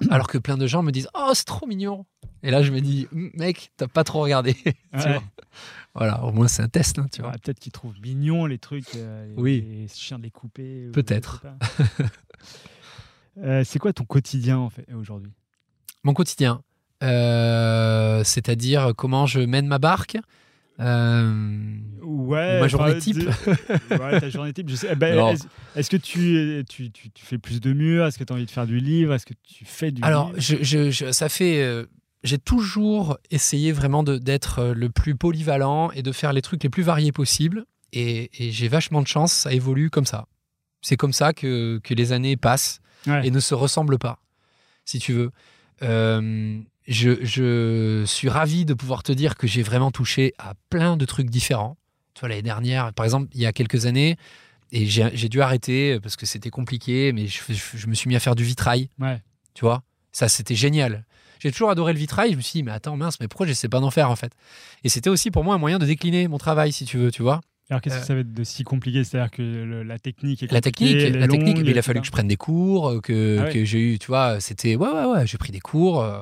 [0.10, 2.06] Alors que plein de gens me disent Oh, c'est trop mignon.
[2.42, 4.56] Et là, je me dis Mec, t'as pas trop regardé.
[4.94, 5.20] Ouais.
[5.96, 7.30] Voilà, au moins c'est un test, hein, tu vois.
[7.30, 9.60] Ouais, Peut-être qu'ils trouvent mignons les trucs, euh, les, Oui.
[9.60, 10.88] les chiens de les couper.
[10.88, 11.44] ou Peut-être.
[13.38, 15.32] Euh, c'est quoi ton quotidien en fait aujourd'hui?
[16.04, 16.62] Mon quotidien,
[18.24, 20.16] c'est-à-dire comment je mène ma barque.
[20.80, 22.60] Euh, Ouais.
[22.60, 23.18] Ma journée type.
[23.18, 23.26] de-
[23.98, 24.68] ouais, ta journée type.
[24.68, 24.88] Je sais.
[24.92, 25.34] eh ben.
[25.76, 28.06] Est-ce que tu, tu, tu, tu fais plus de murs?
[28.06, 29.14] Est-ce que tu as envie de faire du livre?
[29.14, 31.62] Est-ce que tu fais du Alors, je, je- je- ça fait.
[31.62, 31.84] euh,
[32.24, 36.70] j'ai toujours essayé vraiment d'être euh, le plus polyvalent et de faire les trucs les
[36.70, 37.64] plus variés possibles.
[37.92, 40.26] Et, et j'ai vachement de chance, ça évolue comme ça.
[40.82, 43.26] C'est comme ça que, que les années passent Ouais.
[43.26, 44.18] et ne se ressemblent pas,
[44.86, 45.30] si tu veux.
[45.82, 50.96] Euh, je, je suis ravi de pouvoir te dire que j'ai vraiment touché à plein
[50.96, 51.76] de trucs différents.
[52.14, 54.16] Tu vois, l'année dernière, par exemple, il y a quelques années,
[54.72, 58.16] et j'ai dû arrêter parce que c'était compliqué, mais je, je- je me suis mis
[58.16, 58.88] à faire du vitrail.
[58.98, 59.20] Ouais.
[59.54, 61.04] Tu vois Ça, c'était génial.
[61.40, 62.32] J'ai toujours adoré le vitrail.
[62.32, 64.32] Je me suis dit, mais attends, mince, mais pourquoi j'essaie pas d'en faire en fait?
[64.82, 67.22] Et c'était aussi pour moi un moyen de décliner mon travail, si tu veux, tu
[67.22, 69.04] vois Alors qu'est-ce euh, que ça va être de si compliqué?
[69.04, 72.00] C'est-à-dire que le- la technique est La technique, la technique, longue, mais il a fallu
[72.00, 73.52] que je prenne des cours, euh, que, Ah ouais.
[73.52, 76.00] que j'ai eu, tu vois, c'était, ouais, ouais, ouais, j'ai pris des cours.
[76.00, 76.20] euh,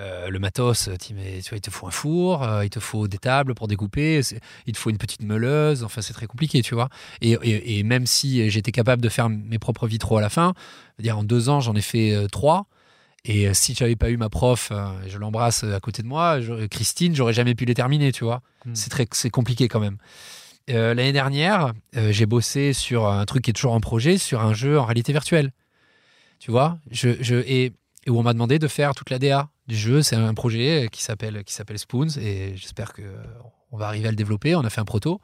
[0.00, 3.06] euh, le matos, euh, tu vois, il te faut un four, euh, il te faut
[3.06, 4.20] des tables pour découper,
[4.66, 6.88] il te faut une petite meuleuse, enfin c'est très compliqué, tu vois.
[7.20, 10.54] Et, et- et même si j'étais capable de faire mes propres vitraux à la fin,
[10.98, 12.66] dire en deux ans j'en ai fait euh, trois.
[13.26, 14.72] Et si j'avais pas eu ma prof,
[15.06, 18.40] je l'embrasse à côté de moi, je- Christine, j'aurais jamais pu les terminer, tu vois.
[18.64, 18.74] Hmm.
[18.74, 19.98] C'est très, c'est compliqué quand même.
[20.68, 24.78] L'année dernière, j'ai bossé sur un truc qui est toujours en projet, sur un jeu
[24.78, 25.50] en réalité virtuelle.
[26.38, 27.72] Tu vois je, je, et,
[28.06, 30.02] et où on m'a demandé de faire toute la DA du jeu.
[30.02, 33.02] C'est un projet qui s'appelle qui s'appelle Spoons et j'espère que
[33.72, 34.54] on va arriver à le développer.
[34.54, 35.20] On a fait un proto.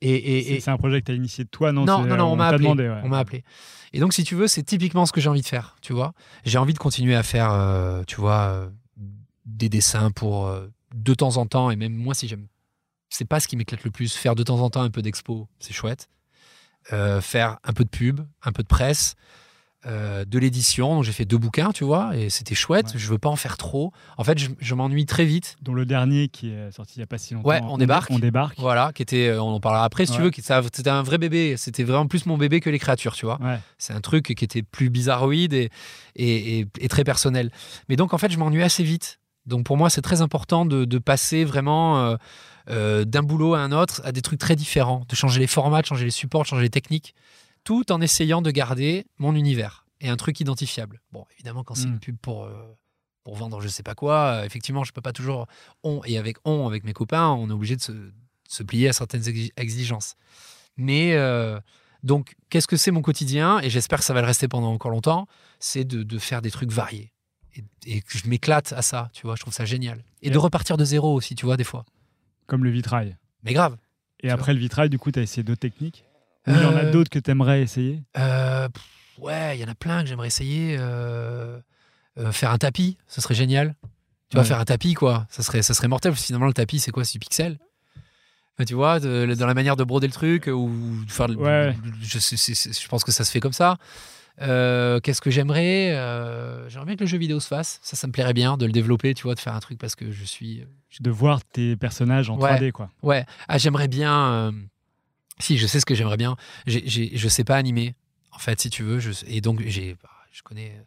[0.00, 2.04] Et, et- C'est et- c'est un projet que tu as initié de toi Non, non,
[2.04, 2.64] non, non, on m'a t'a appelé.
[2.64, 2.88] demandé.
[2.88, 3.00] ouais.
[3.04, 3.44] On m'a appelé.
[3.92, 5.76] Et donc, si tu veux, c'est typiquement ce que j'ai envie de faire.
[5.82, 6.12] Tu vois,
[6.44, 8.68] j'ai envie de continuer à faire, euh, tu vois, euh,
[9.46, 11.70] des dessins pour euh, de temps en temps.
[11.70, 12.48] Et même moi, si j'aime,
[13.08, 14.14] c'est pas ce qui m'éclate le plus.
[14.14, 16.08] Faire de temps en temps un peu d'expo, c'est chouette.
[16.92, 19.14] Euh, faire un peu de pub, un peu de presse.
[19.86, 20.94] Euh, de l'édition.
[20.94, 22.86] Donc j'ai fait deux bouquins, tu vois, et c'était chouette.
[22.86, 22.92] Ouais.
[22.98, 23.92] Je veux pas en faire trop.
[24.18, 25.56] En fait, je, je m'ennuie très vite.
[25.62, 27.48] Dont le dernier qui est sorti il n'y a pas si longtemps.
[27.48, 28.10] Ouais, on débarque.
[28.10, 28.58] On débarque.
[28.58, 30.30] Voilà, qui était, euh, on en parlera après si tu veux.
[30.34, 31.56] C'était un vrai bébé.
[31.56, 33.40] C'était vraiment plus mon bébé que les créatures, tu vois.
[33.42, 33.58] Ouais.
[33.78, 35.70] C'est un truc qui était plus bizarroïde et,
[36.16, 37.50] et, et- et très personnel.
[37.88, 39.18] Mais donc, en fait, je m'ennuie assez vite.
[39.46, 42.16] Donc, pour moi, c'est très important de, de passer vraiment euh,
[42.70, 45.82] euh, d'un boulot à un autre à des trucs très différents, de changer les formats,
[45.82, 47.14] de changer les supports, de changer les techniques,
[47.64, 51.00] tout en essayant de garder mon univers et un truc identifiable.
[51.12, 52.44] Bon, évidemment, quand c'est une pub pour.
[52.44, 52.52] euh,
[53.24, 55.46] pour vendre je sais pas quoi, euh, effectivement, je peux pas toujours
[55.82, 58.12] on et avec on avec mes copains, on est obligé de se, de
[58.46, 60.16] se plier à certaines exi- exigences.
[60.76, 61.58] Mais euh,
[62.02, 64.90] donc, qu'est-ce que c'est mon quotidien Et j'espère que ça va le rester pendant encore
[64.90, 65.26] longtemps.
[65.58, 67.12] C'est de, de faire des trucs variés.
[67.56, 69.36] Et, et que je m'éclate à ça, tu vois.
[69.36, 70.04] Je trouve ça génial.
[70.20, 71.86] Et de repartir de zéro aussi, tu vois, des fois.
[72.46, 73.16] Comme le vitrail.
[73.42, 73.78] Mais grave.
[74.20, 76.04] Et après le vitrail, du coup, tu as essayé d'autres techniques?
[76.46, 78.02] Ou il y en a Euh, d'autres que tu aimerais essayer?
[78.18, 78.82] euh, pff,
[79.18, 80.76] ouais, il y en a plein que j'aimerais essayer.
[80.78, 81.60] euh,
[82.30, 83.74] faire un tapis, ce serait génial.
[84.30, 84.48] Tu vois, Ouais.
[84.48, 85.26] faire un tapis, quoi.
[85.30, 86.12] Ça serait, ça serait mortel.
[86.12, 87.04] parce que Finalement, le tapis, c'est quoi?
[87.04, 87.58] C'est du pixel.
[88.56, 90.70] Enfin, tu vois, de- dans la manière de broder le truc, ou
[91.04, 91.28] de faire.
[91.30, 91.74] Ouais.
[92.02, 93.78] Je, pense que ça se fait comme ça.
[94.42, 95.92] Euh, Qu'est-ce que j'aimerais?
[95.96, 97.80] Euh, J'aimerais bien que le jeu vidéo se fasse.
[97.82, 99.94] Ça, ça me plairait bien de le développer, tu vois, de faire un truc parce
[99.96, 100.64] que je suis.
[101.00, 102.50] De voir tes personnages en Ouais.
[102.56, 102.90] 3D, quoi.
[103.02, 103.26] Ouais.
[103.48, 104.52] Ah, j'aimerais bien.
[105.38, 106.36] Si, je sais ce que j'aimerais bien.
[106.66, 107.94] J'ai- j'ai- je sais pas animer,
[108.32, 109.00] en fait, si tu veux.
[109.00, 109.10] Je...
[109.26, 110.80] Et donc, j'ai, bah, je connais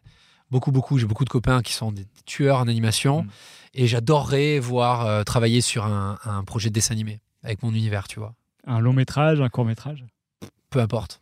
[0.50, 0.98] beaucoup, beaucoup.
[0.98, 3.22] J'ai beaucoup de copains qui sont des tueurs en animation.
[3.24, 3.28] Mm.
[3.74, 8.08] Et j'adorerais voir euh, travailler sur un, un projet de dessin animé avec mon univers,
[8.08, 8.34] tu vois.
[8.66, 10.04] Un long métrage, un court métrage?
[10.70, 11.20] Peu importe.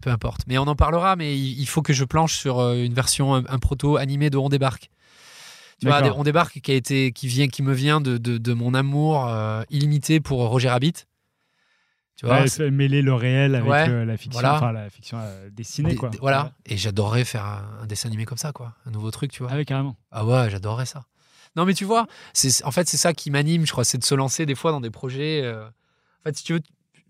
[0.00, 0.42] Peu importe.
[0.46, 3.34] Mais on en parlera, mais il il faut que je planche sur euh, une version,
[3.34, 4.90] un, un proto animé de On débarque.
[5.80, 6.16] Tu vois.
[6.16, 9.26] On débarque qui, a été, qui, vient, qui me vient de, de, de mon amour
[9.28, 10.94] euh, illimité pour Roger Rabbit.
[12.18, 14.56] Tu vois, Ouais, mêler le réel avec Ouais, euh, la fiction, voilà.
[14.56, 16.08] enfin la fiction euh, dessinée, Des- quoi.
[16.08, 16.52] des- voilà.
[16.66, 18.74] Et j'adorerais faire un, un dessin animé comme ça, quoi.
[18.86, 19.52] Un nouveau truc, tu vois.
[19.52, 19.96] Ah ouais, carrément.
[20.10, 21.04] Ah ouais, j'adorerais ça.
[21.54, 24.04] Non, mais tu vois, c'est en fait c'est ça qui m'anime, je crois, c'est de
[24.04, 25.42] se lancer des fois dans des projets.
[25.44, 26.60] euh, En fait, si tu veux,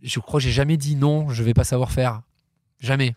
[0.03, 2.21] je crois que j'ai jamais dit non, je vais pas savoir faire.
[2.81, 3.15] Jamais.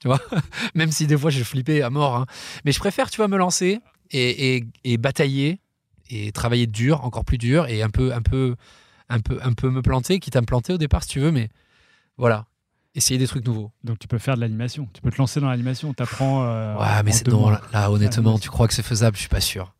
[0.00, 0.20] Tu vois?
[0.76, 2.14] Même si des fois j'ai flippé à mort.
[2.16, 2.26] hein.
[2.64, 3.80] Mais je préfère, tu vois, me lancer
[4.12, 5.58] et, et- et batailler
[6.08, 8.54] et travailler dur, encore plus dur et un peu, un peu,
[9.08, 11.30] un peu, un peu me planter, quitte à me planter au départ si tu veux,
[11.32, 11.48] mais
[12.16, 12.46] voilà.
[12.94, 13.70] Essayer des trucs nouveaux.
[13.84, 14.88] Donc tu peux faire de l'animation.
[14.94, 15.92] Tu peux te lancer dans l'animation.
[15.92, 16.44] T'apprends.
[16.44, 19.16] euh, Ouais, mais c'est non, là, là, honnêtement, tu crois que c'est faisable?
[19.16, 19.74] Je suis pas sûr.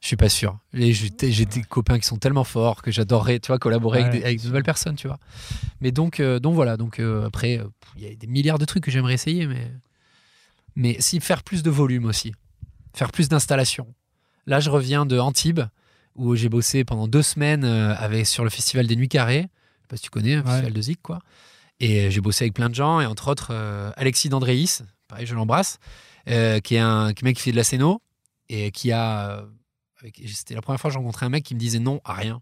[0.00, 0.58] Je suis pas sûr.
[0.74, 4.40] J'ai des copains qui sont tellement forts que j'adorerais, tu vois, collaborer avec, des- avec
[4.42, 5.18] de nouvelles personnes, tu vois.
[5.80, 6.76] Mais donc, euh, donc voilà.
[6.76, 7.64] Donc euh, après, euh,
[7.96, 9.70] il y a des milliards de trucs que j'aimerais essayer, mais
[10.76, 12.34] mais si faire plus de volume aussi,
[12.94, 13.94] faire plus d'installations.
[14.46, 15.60] Là, je reviens de Antibes
[16.16, 19.42] où j'ai bossé pendant deux semaines euh, avec sur le festival des Nuits Carrées.
[19.48, 20.42] Je sais pas si tu connais, Ouais.
[20.42, 21.18] festival de Zik, quoi.
[21.80, 25.26] Et euh, j'ai bossé avec plein de gens, et entre autres euh, Alexis Dandréis, pareil,
[25.26, 25.78] je l'embrasse,
[26.30, 28.00] euh, qui est un qui- mec qui fait de la scéno,
[28.48, 29.44] et qui a.
[30.26, 32.40] C'était la première fois que j'ai rencontré un mec qui me disait non à rien.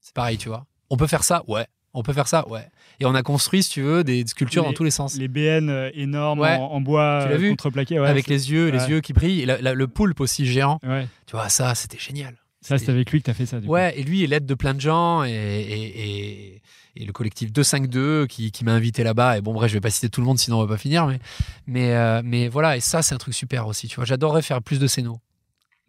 [0.00, 0.66] C'est pareil, tu vois.
[0.90, 1.42] On peut faire ça?
[1.46, 1.66] Ouais.
[1.94, 2.46] On peut faire ça?
[2.48, 2.68] Ouais.
[3.00, 5.16] Et on a construit, si tu veux, des sculptures Les- dans tous les sens.
[5.16, 6.56] Les BN énormes Ouais.
[6.56, 7.98] en, en bois contreplaqué.
[8.00, 10.78] Ouais, avec les yeux, les yeux qui brillent, et la- la- le poulpe aussi géant.
[11.26, 12.36] Tu vois, ça, c'était génial.
[12.62, 13.60] Ça, c'est avec lui que tu as fait ça.
[13.60, 13.72] Du coup.
[13.74, 16.62] Ouais, et lui est l'aide de plein de gens et, et, et-
[16.98, 19.36] et le collectif 252 qui, qui m'a invité là-bas.
[19.36, 21.06] Et bon, bref, je vais pas citer tout le monde sinon on va pas finir.
[21.06, 21.18] Mais,
[21.66, 23.86] mais, euh, mais voilà, et ça, c'est un truc super aussi.
[23.86, 25.18] Tu vois, j'adorerais faire plus de scénos,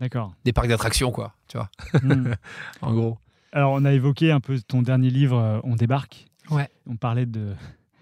[0.02, 0.34] D'accord.
[0.44, 1.34] des parcs d'attractions, quoi.
[1.48, 1.70] Tu vois,
[2.04, 2.34] Hmm.
[2.82, 3.18] en gros.
[3.54, 6.26] Alors, on a évoqué un peu ton dernier livre, euh, On débarque.
[6.50, 6.68] Ouais.
[6.86, 7.54] On parlait de,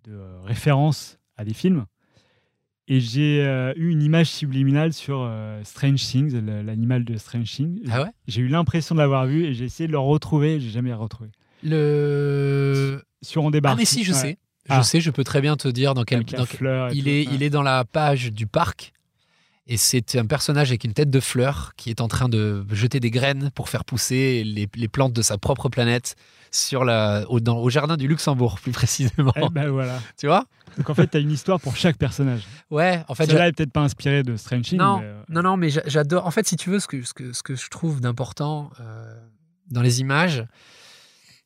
[0.06, 1.86] de euh, références à des films.
[2.88, 7.82] Et j'ai euh, eu une image subliminale sur euh, Strange Things, l'animal de Strange Things.
[7.90, 8.10] Ah ouais?
[8.28, 10.60] J'ai eu l'impression de l'avoir vu et j'ai essayé de le retrouver.
[10.60, 11.30] J'ai jamais retrouvé.
[11.64, 13.02] Le.
[13.22, 13.76] Sur On débarque.
[13.76, 14.18] Ah, mais si, je Ouais.
[14.20, 14.38] sais.
[14.68, 14.84] Je Ah.
[14.84, 16.24] sais, je peux très bien te dire dans quel.
[16.26, 16.46] Dans
[16.92, 18.94] il, est, il est dans la page du parc.
[19.68, 23.00] Et c'est un personnage avec une tête de fleur qui est en train de jeter
[23.00, 26.16] des graines pour faire pousser les, les plantes de sa propre planète
[26.52, 29.34] sur la, au, dans- au jardin du Luxembourg, plus précisément.
[29.36, 30.00] Eh ben voilà.
[30.20, 30.46] Tu vois
[30.78, 32.44] Donc en fait, tu as une histoire pour chaque personnage.
[32.70, 34.78] Ouais, en fait, Celle-là est peut-être pas inspirée de Strange Things.
[34.78, 36.28] non, mais, euh, non, non, mais j'a- j'adore.
[36.28, 39.16] En fait, si tu veux, ce que, ce que, ce que je trouve d'important euh,
[39.72, 40.46] dans les images,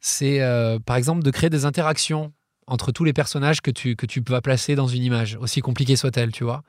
[0.01, 2.33] c'est euh, par exemple de créer des interactions
[2.67, 5.95] entre tous les personnages que tu, que tu vas placer dans une image, aussi compliquée
[5.95, 6.63] soit-elle, tu vois.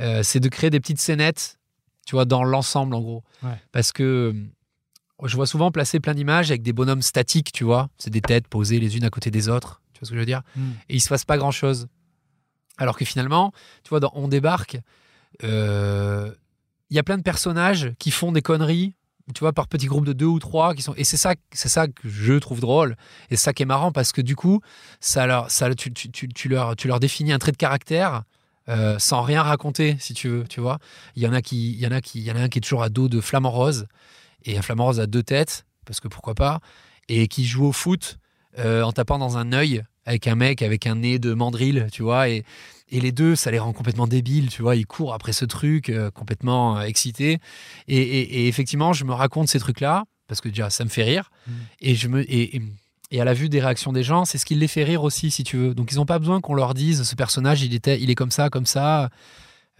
[0.00, 1.58] Euh, c'est de créer des petites scénettes,
[2.06, 3.24] tu vois, dans l'ensemble, en gros.
[3.42, 3.60] Ouais.
[3.72, 7.88] Parce que euh, je vois souvent placer plein d'images avec des bonhommes statiques, tu vois.
[7.98, 9.82] C'est des têtes posées les unes à côté des autres.
[9.92, 10.70] Tu vois ce que je veux dire hmm.
[10.88, 11.88] et il se passe pas grand chose.
[12.76, 14.78] Alors que finalement, tu vois, dans On débarque,
[15.42, 16.32] euh,
[16.90, 18.94] il y a plein de personnages qui font des conneries,
[19.34, 21.68] tu vois, par petits groupes de deux ou trois, qui sont et c'est ça, c'est
[21.68, 22.96] ça que je trouve drôle
[23.30, 24.60] et c'est ça qui est marrant parce que du coup,
[25.00, 28.22] ça leur, ça, tu, tu, tu, tu leur, tu leur définis un trait de caractère
[28.68, 30.78] euh, sans rien raconter, si tu veux, tu vois.
[31.16, 32.48] Il y en a qui, il y en a qui, il y en a un
[32.48, 33.86] qui est toujours à dos de flamant rose
[34.44, 36.60] et un flamant rose a deux têtes parce que pourquoi pas,
[37.08, 38.18] et qui joue au foot
[38.58, 42.02] euh, en tapant dans un œil avec un mec avec un nez de mandrill, tu
[42.02, 42.44] vois, et,
[42.90, 45.88] et les deux, ça les rend complètement débiles, tu vois, ils courent après ce truc,
[45.90, 47.38] euh, complètement excités.
[47.88, 51.04] Et, et- et effectivement, je me raconte ces trucs-là, parce que déjà, ça me fait
[51.04, 51.52] rire, Mm.
[51.80, 52.62] et, je me, et,
[53.10, 55.30] et- à la vue des réactions des gens, c'est ce qui les fait rire aussi,
[55.30, 55.74] si tu veux.
[55.74, 58.30] Donc, ils n'ont pas besoin qu'on leur dise, ce personnage, il, était, il est comme
[58.30, 59.04] ça, comme ça.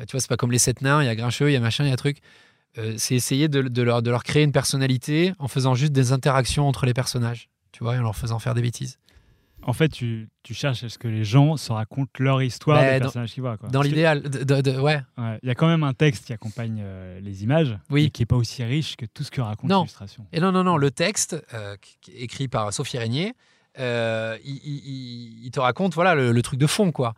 [0.00, 1.56] Euh, tu vois, c'est pas comme les sept nains, il y a Grincheux, il y
[1.56, 2.18] a machin, il y a truc.
[2.78, 6.12] Euh, c'est essayer de, de leur, de leur créer une personnalité en faisant juste des
[6.12, 8.98] interactions entre les personnages, tu vois, et en leur faisant faire des bêtises.
[9.68, 12.92] En fait, tu, tu cherches à ce que les gens se racontent leur histoire Bah,
[12.94, 13.56] des dans- personnages qu'ils voient.
[13.58, 13.68] quoi.
[13.68, 16.32] Dans l'idéal, de- de- de- ouais, ouais, Il y a quand même un texte qui
[16.32, 18.04] accompagne euh, les images, Oui.
[18.04, 20.26] mais qui n'est pas aussi riche que tout ce que raconte l'illustration.
[20.32, 21.76] Et non, non, non, le texte, euh,
[22.14, 23.34] écrit par Sophie Régnier,
[23.78, 27.14] euh, il, il- il- il te raconte voilà, le, le truc de fond, quoi.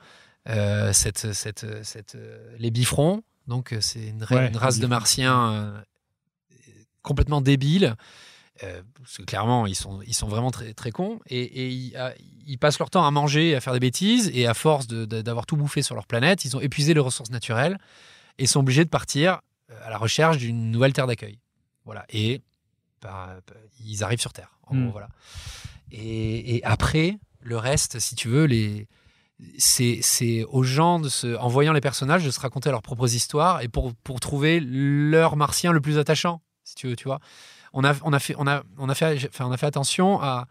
[0.93, 2.19] Cette, cette, cette,
[2.59, 5.73] les bifrons, donc c'est une, ra- Ouais, une race de martiens
[7.03, 7.95] complètement débiles.
[8.63, 11.19] Euh, parce que clairement, ils sont, ils sont vraiment très, très cons.
[11.27, 12.15] Et, et ils, à-
[12.47, 14.31] ils passent leur temps à manger, à faire des bêtises.
[14.35, 17.79] Et à force d'avoir tout bouffé sur leur planète, ils ont épuisé les ressources naturelles
[18.39, 19.41] et sont obligés de partir
[19.71, 21.39] euh, à la recherche d'une nouvelle terre d'accueil.
[21.85, 22.05] Voilà.
[22.11, 22.43] Et
[23.03, 23.55] bah, bah,
[23.85, 24.59] ils arrivent sur Terre.
[24.67, 24.83] En Mm.
[24.85, 25.09] gros, voilà.
[25.93, 28.87] Et, et après, le reste, si tu veux, les,
[29.59, 33.15] c'est, c'est aux gens, de se, en voyant les personnages, de se raconter leurs propres
[33.15, 37.21] histoires et pour, pour trouver leur martien le plus attachant, si tu veux, tu vois.
[37.73, 40.21] On a, on a, fait, on a, on a, fait, enfin, on a fait attention
[40.21, 40.47] à,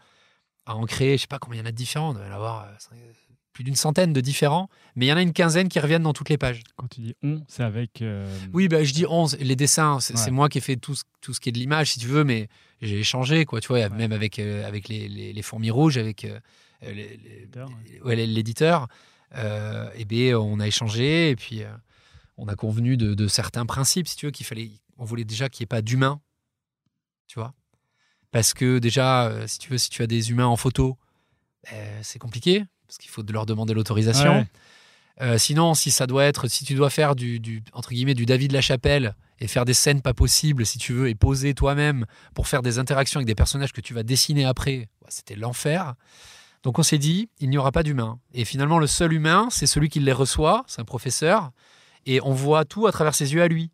[0.66, 2.32] à en créer, je sais pas combien il y en a de différents, on en
[2.34, 2.96] avoir euh,
[3.52, 6.12] plus d'une centaine de différents, mais il y en a une quinzaine qui reviennent dans
[6.12, 6.62] toutes les pages.
[6.76, 8.00] Quand tu dis on, c'est avec.
[8.00, 9.36] euh, Oui, bah, je dis 11.
[9.40, 10.30] Les dessins, c'est Ouais.
[10.30, 12.24] moi qui ai fait tout ce, tout ce qui est de l'image, si tu veux,
[12.24, 12.48] mais
[12.80, 13.88] j'ai échangé, quoi, tu vois, Ouais.
[13.90, 16.38] même avec, euh, avec les, les, les fourmis rouges, avec euh,
[18.04, 18.88] L'éditeur,
[19.34, 19.90] ouais.
[19.96, 21.62] et bien, on a échangé, et puis
[22.36, 24.70] on a convenu de, de certains principes, si tu veux, qu'il fallait.
[24.96, 26.20] On voulait déjà qu'il n'y ait pas d'humains,
[27.30, 27.54] tu vois.
[28.32, 30.98] Parce que déjà, euh, si tu veux, si tu as des humains en photo,
[31.72, 34.38] euh, c'est compliqué, parce qu'il faut de leur demander l'autorisation.
[34.38, 34.46] Ouais.
[35.20, 38.26] Euh, sinon, si ça doit être, si tu dois faire du, du- entre guillemets du
[38.26, 42.04] David Lachapelle et faire des scènes pas possibles, si tu veux, et poser toi-même
[42.34, 45.94] pour faire des interactions avec des personnages que tu vas dessiner après, ouais, c'était l'enfer.
[46.64, 48.18] Donc on s'est dit, il n'y aura pas d'humain.
[48.34, 51.52] Et finalement, le seul humain, c'est celui qui les reçoit, c'est un professeur,
[52.06, 53.70] et on voit tout à travers ses yeux à lui.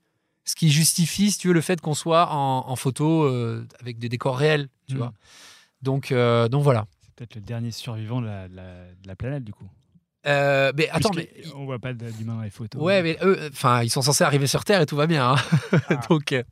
[0.49, 3.99] Ce qui justifie, si tu veux, le fait qu'on soit en, en photo euh, avec
[3.99, 4.99] des décors réels, tu Mm.
[4.99, 5.13] vois.
[5.83, 6.87] Donc, euh, donc voilà.
[7.03, 9.69] C'est peut-être le dernier survivant de la, de la- de la planète, du coup.
[10.27, 12.83] Euh, mais attends, mais On voit pas d'humains dans les photos.
[12.83, 15.35] Ouais, mais eux, enfin, ils sont censés arriver sur Terre et tout va bien.
[15.35, 15.37] hein.
[15.89, 15.97] Ah.
[16.11, 16.43] Donc, euh,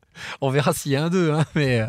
[0.41, 1.33] on verra s'il y a un d'eux.
[1.33, 1.45] hein.
[1.57, 1.81] Mais,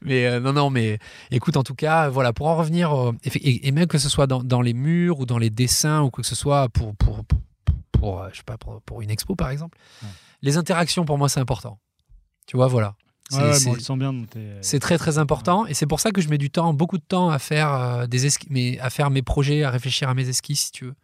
[0.00, 0.98] mais non, non, mais
[1.30, 2.90] écoute, en tout cas, voilà, pour en revenir,
[3.24, 6.22] et, même que ce soit dans, dans les murs ou dans les dessins ou quoi
[6.22, 7.38] que ce soit, pour, pour, pour,
[7.92, 10.08] pour, je sais pas, pour, pour une expo par exemple, Ouais.
[10.46, 11.78] Les interactions pour moi c'est important.
[12.46, 12.94] Tu vois, voilà.
[13.28, 13.52] C'est- ouais,
[14.78, 17.28] très très important et c'est pour ça que je mets du temps, beaucoup de temps
[17.28, 20.70] à faire euh, des mais à faire mes projets, à réfléchir à mes esquisses si
[20.72, 20.94] tu veux.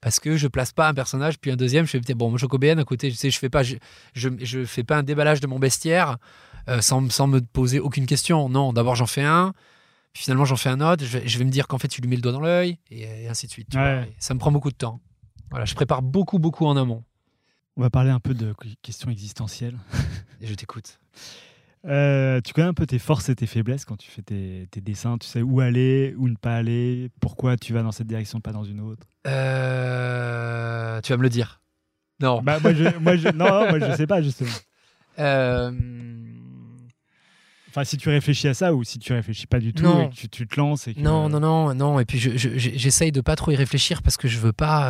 [0.00, 2.78] Parce que je place pas un personnage puis un deuxième, je fais peut-être bon, Jocobéen
[2.78, 3.74] à côté, je sais, je fais pas je,
[4.14, 6.18] je, je fais pas un déballage de mon bestiaire
[6.68, 8.48] euh, sans, sans me poser aucune question.
[8.48, 9.52] Non, d'abord j'en fais un,
[10.12, 12.00] puis finalement j'en fais un autre, je vais, je vais me dire qu'en fait tu
[12.00, 13.70] lui mets le doigt dans l'œil et, et ainsi de suite.
[13.70, 13.94] tu Ouais.
[13.96, 14.02] vois.
[14.06, 15.00] Et ça me prend beaucoup de temps.
[15.50, 17.02] Voilà, je prépare beaucoup beaucoup en amont
[17.78, 19.78] On va parler un peu de questions existentielles.
[20.40, 20.98] et je t'écoute.
[21.86, 24.80] Euh, tu connais un peu tes forces et tes faiblesses quand tu fais tes, tes
[24.80, 25.16] dessins.
[25.16, 28.50] Tu sais où aller, où ne pas aller, pourquoi tu vas dans cette direction, pas
[28.50, 29.06] dans une autre?
[29.28, 31.60] Euh, tu vas me le dire.
[32.20, 32.42] Non.
[32.42, 34.50] Bah, moi, je, moi, je, non, non, moi, je sais pas, justement.
[35.20, 35.72] Euh,
[37.70, 40.06] Enfin, si tu réfléchis à ça ou si tu réfléchis pas du tout Non.
[40.06, 41.00] et que tu, tu te lances et que...
[41.00, 41.98] Non, non, non, non.
[41.98, 44.88] Et puis je- je- j'essaye de pas trop y réfléchir parce que je veux pas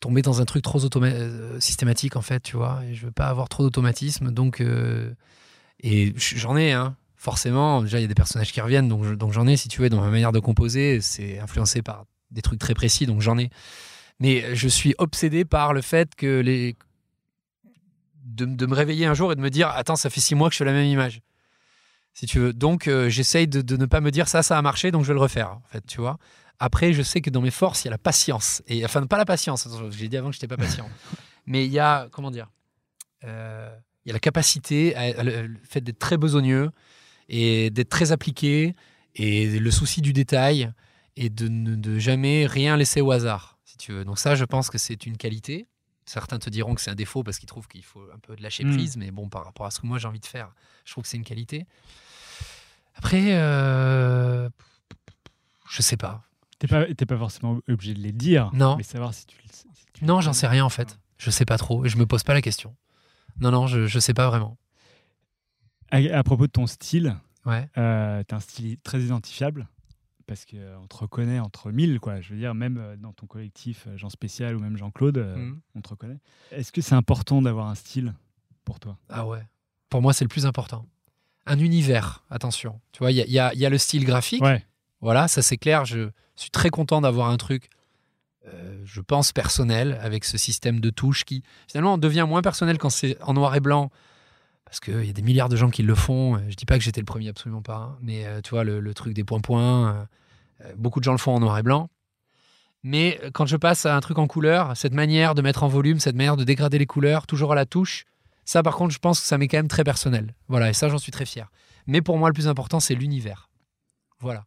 [0.00, 2.80] tomber dans un truc trop euh, systématique en fait, tu vois.
[2.88, 4.30] Et je veux pas avoir trop d'automatisme.
[4.30, 5.12] Donc, euh,
[5.80, 6.96] et j'en ai, hein.
[7.18, 9.56] Forcément, déjà il y a des personnages qui reviennent, donc j'en ai.
[9.56, 13.06] Si tu veux, dans ma manière de composer, c'est influencé par des trucs très précis,
[13.06, 13.50] donc j'en ai.
[14.20, 16.76] Mais je suis obsédé par le fait que les
[18.24, 20.48] de, de me réveiller un jour et de me dire attends ça fait six mois
[20.48, 21.22] que je fais la même image
[22.16, 22.52] si tu veux.
[22.54, 25.08] Donc, euh, j'essaye de, de ne pas me dire ça, ça a marché, donc je
[25.08, 26.18] vais le refaire, en fait, tu vois.
[26.58, 28.62] Après, je sais que dans mes forces, il y a la patience.
[28.66, 30.88] Et, enfin, pas la patience, j'ai dit avant que je n'étais pas patient.
[31.46, 32.48] Mais il y a, comment dire,
[33.24, 36.70] euh, il y a la capacité, à- à le, le fait d'être très besogneux
[37.28, 38.74] et d'être très appliqué
[39.14, 40.72] et le souci du détail
[41.16, 44.04] et de ne de jamais rien laisser au hasard, si tu veux.
[44.04, 45.66] Donc ça, je pense que c'est une qualité.
[46.04, 48.42] Certains te diront que c'est un défaut parce qu'ils trouvent qu'il faut un peu de
[48.42, 48.72] lâcher Mm.
[48.74, 50.52] prise, mais bon, par rapport à ce que moi j'ai envie de faire,
[50.84, 51.66] je trouve que c'est une qualité.
[52.94, 54.48] Après, euh,
[55.68, 56.22] je sais pas.
[56.58, 58.50] T'es pas, t'es pas forcément obligé de les dire.
[58.54, 58.76] Non.
[58.76, 59.36] Mais savoir si tu.
[59.42, 60.98] le- si tu- Non, j'en sais rien en fait.
[61.18, 62.74] Je sais pas trop et je me pose pas la question.
[63.40, 64.56] Non, non, je, je sais pas vraiment.
[65.90, 67.68] À, à propos de ton style, Ouais.
[67.78, 69.68] euh, t'as un style très identifiable
[70.26, 72.20] parce qu'on te reconnaît entre mille, quoi.
[72.20, 75.36] Je veux dire, même euh, dans ton collectif euh, Jean Spécial ou même Jean-Claude, euh,
[75.36, 75.60] Mhm.
[75.76, 76.18] on te reconnaît.
[76.50, 78.14] Est-ce que c'est important d'avoir un style
[78.64, 78.98] pour toi?
[79.08, 79.42] Ah ouais.
[79.88, 80.86] Pour moi, c'est le plus important.
[81.46, 82.80] Un univers, attention.
[82.90, 84.42] Tu vois, il y y a le style graphique.
[84.42, 84.64] Ouais.
[85.00, 85.84] Voilà, ça c'est clair.
[85.84, 87.68] Je suis très content d'avoir un truc,
[88.46, 92.90] euh, je pense, personnel, avec ce système de touches qui, finalement, devient moins personnel quand
[92.90, 93.90] c'est en noir et blanc.
[94.64, 96.38] Parce qu'il y a des milliards de gens qui le font.
[96.48, 97.76] Je dis pas que j'étais le premier, absolument pas.
[97.76, 97.98] hein.
[98.02, 100.04] Mais euh, tu vois, le, truc des points-points, euh,
[100.64, 101.88] euh, beaucoup de gens le font en noir et blanc.
[102.82, 105.68] Mais euh, quand je passe à un truc en couleur, cette manière de mettre en
[105.68, 108.04] volume, cette manière de dégrader les couleurs, toujours à la touche,
[108.44, 110.34] ça par contre, je pense que ça m'est quand même très personnel.
[110.48, 111.50] Voilà, et ça, j'en suis très fier.
[111.86, 113.48] Mais pour moi, le plus important, c'est l'univers.
[114.20, 114.44] Voilà.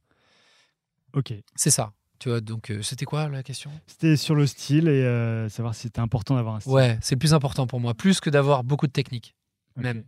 [1.14, 1.34] Ok.
[1.55, 1.93] C'est ça.
[2.20, 3.72] Tu vois, donc euh, c'était quoi la question?
[3.88, 6.74] C'était sur le style et euh, savoir si c'était important d'avoir un style.
[6.74, 9.36] Ouais, c'est le plus important pour moi, plus que d'avoir beaucoup de techniques.
[9.78, 9.84] Ok.
[9.84, 10.03] même.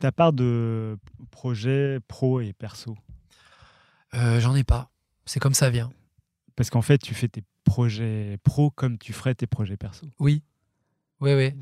[0.00, 0.98] Ta part de
[1.30, 2.96] projet pro et perso?
[4.14, 4.90] Euh, J'en ai pas.
[5.24, 5.92] C'est comme ça vient.
[6.56, 10.06] Parce qu'en fait, tu fais tes projets pro comme tu ferais tes projets perso.
[10.18, 10.42] Oui.
[11.20, 11.52] Oui, oui.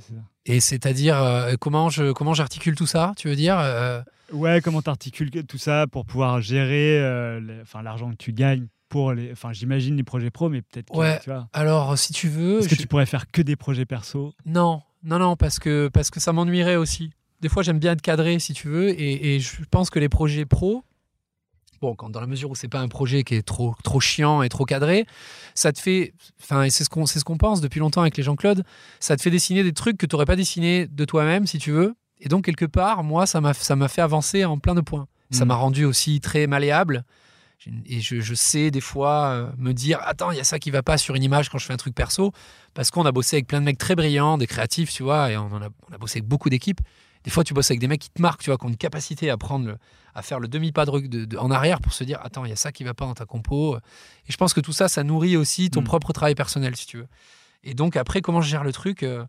[0.47, 4.03] Et c'est-à-dire, euh, comment je comment j'articule tout ça, tu veux dire Euh,
[4.33, 7.41] Ouais, comment t'articules tout ça pour pouvoir gérer euh,
[7.83, 9.31] l'argent que tu gagnes pour les.
[9.33, 11.19] Enfin, j'imagine les projets pro, mais peut-être que Ouais.
[11.23, 11.47] tu vois.
[11.53, 12.59] Alors, si tu veux.
[12.61, 14.33] Est-ce que tu pourrais faire que des projets perso?
[14.47, 17.11] Non, non, non, parce que, parce que ça m'ennuierait aussi.
[17.43, 20.09] Des fois, j'aime bien être cadré, si tu veux, et, et je pense que les
[20.09, 20.83] projets pro,
[21.85, 24.43] bon, quand, dans la mesure où c'est pas un projet qui est trop, trop chiant
[24.43, 25.07] et trop cadré,
[25.55, 28.17] ça te fait, enfin, et c'est ce qu'on c'est ce qu'on pense depuis longtemps avec
[28.17, 28.65] les Jean-Claude,
[29.01, 31.71] ça te fait dessiner des trucs que tu n'aurais pas dessinés de toi-même, si tu
[31.71, 31.95] veux.
[32.21, 35.07] Et donc, quelque part, moi, ça m'a ça m'a fait avancer en plein de points.
[35.31, 35.49] Ça Mhm.
[35.49, 37.05] m'a rendu aussi très malléable.
[37.87, 40.71] Et je, je sais des fois euh, me dire Attends, il y a ça qui
[40.71, 42.33] va pas sur une image quand je fais un truc perso.
[42.75, 45.37] Parce qu'on a bossé avec plein de mecs très brillants, des créatifs, tu vois, et
[45.37, 46.81] on, en a, on a bossé avec beaucoup d'équipes.
[47.25, 48.77] Des fois, tu bosses avec des mecs qui te marquent, tu vois, qui ont une
[48.77, 49.77] capacité à prendre le,
[50.15, 52.51] à faire le demi-pas de, rec- de- de- en arrière pour se dire Attends, il
[52.51, 53.77] y a ça qui va pas dans ta compo.
[53.77, 55.85] Et je pense que tout ça, ça nourrit aussi ton Mm.
[55.85, 57.09] propre travail personnel, si tu veux.
[57.65, 59.25] Et donc, après, comment je gère le truc euh,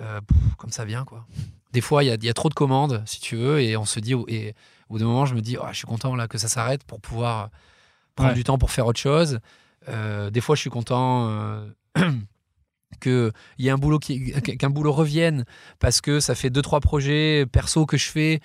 [0.00, 1.26] euh, pff, Comme ça vient, quoi.
[1.72, 3.76] Des fois, il y a, il y a trop de commandes, si tu veux, et
[3.76, 4.54] on se dit, et
[4.88, 6.82] au bout d'un moment, je me dis, Oh, je suis content là que ça s'arrête
[6.84, 7.50] pour pouvoir
[8.16, 8.34] prendre Ouais.
[8.36, 9.40] du temps pour faire autre chose.
[9.88, 11.28] Euh, des fois, je suis content
[12.98, 15.44] qu'il y ait un boulot qui, qu'un boulot revienne
[15.78, 18.40] parce que ça fait deux trois projets perso que je fais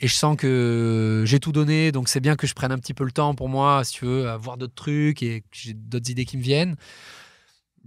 [0.00, 2.94] et je sens que j'ai tout donné, donc c'est bien que je prenne un petit
[2.94, 5.72] peu le temps pour moi, si tu veux, à voir d'autres trucs et que j'ai
[5.74, 6.76] d'autres idées qui me viennent.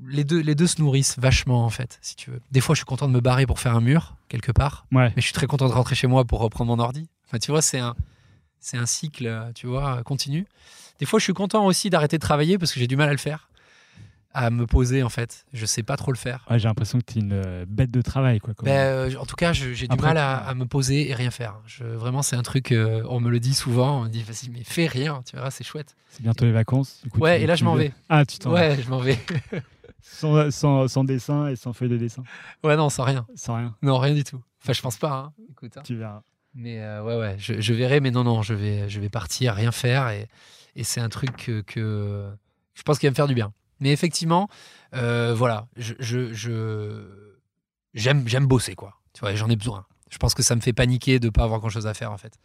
[0.07, 2.39] Les deux, les deux se nourrissent vachement en fait, si tu veux.
[2.51, 5.07] Des fois, je suis content de me barrer pour faire un mur quelque part, Ouais.
[5.15, 7.09] mais je suis très content de rentrer chez moi pour reprendre mon ordi.
[7.25, 7.95] Enfin, tu vois, c'est un,
[8.59, 10.45] c'est un cycle, tu vois, continu.
[10.99, 13.11] Des fois, je suis content aussi d'arrêter de travailler parce que j'ai du mal à
[13.11, 13.49] le faire,
[14.37, 15.45] à me poser en fait.
[15.53, 16.45] Je sais pas trop le faire.
[16.49, 18.39] Ouais, j'ai l'impression que tu es une euh, bête de travail.
[18.39, 21.13] Quoi, comme- Ben, euh, en tout cas, j'ai du mal à, à me poser et
[21.13, 21.55] rien faire.
[21.65, 24.49] Je, vraiment, c'est un truc, euh, on me le dit souvent, on me dit, vas-y,
[24.49, 25.95] mais fais rien, tu verras, c'est chouette.
[26.09, 27.01] C'est bientôt les vacances.
[27.03, 27.93] du coup, Ouais, et là, je m'en vais.
[28.09, 28.57] Ah, tu t'en vas.
[28.69, 29.17] Ouais, je m'en vais.
[30.01, 32.23] Sans, sans, sans dessin et sans feuille de dessin.
[32.63, 33.25] ouais, non, sans rien.
[33.35, 33.75] Sans rien.
[33.81, 34.41] Non, rien du tout.
[34.63, 35.33] Enfin, je pense pas, hein.
[35.51, 35.81] Écoute, hein.
[35.83, 36.21] Tu verras.
[36.55, 39.53] Mais euh, ouais, ouais, je, je verrai, mais non, non, je vais, je vais partir,
[39.53, 40.27] rien faire, et,
[40.75, 42.27] et c'est un truc que, que
[42.73, 43.51] je pense qu'il va me faire du bien.
[43.79, 44.49] Mais effectivement,
[44.93, 47.35] euh, voilà, je, je, je-
[47.93, 48.95] j'aime, j'aime bosser, quoi.
[49.13, 49.85] Tu vois, j'en ai besoin.
[50.09, 52.17] Je pense que ça me fait paniquer de pas avoir grand chose à faire, en
[52.17, 52.37] fait.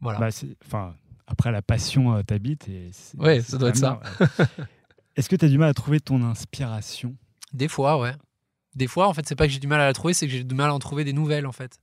[0.00, 0.18] Voilà.
[0.18, 0.94] Bah, c'est- enfin,
[1.26, 2.68] après, la passion euh, t'habite.
[2.68, 4.46] et Ouais, ça doit être ouais.
[5.16, 7.16] Est-ce que tu as du mal à trouver ton inspiration?
[7.52, 8.12] Des fois, ouais.
[8.74, 10.32] Des fois, en fait, c'est pas que j'ai du mal à la trouver, c'est que
[10.32, 11.78] j'ai du mal à en trouver des nouvelles, en fait.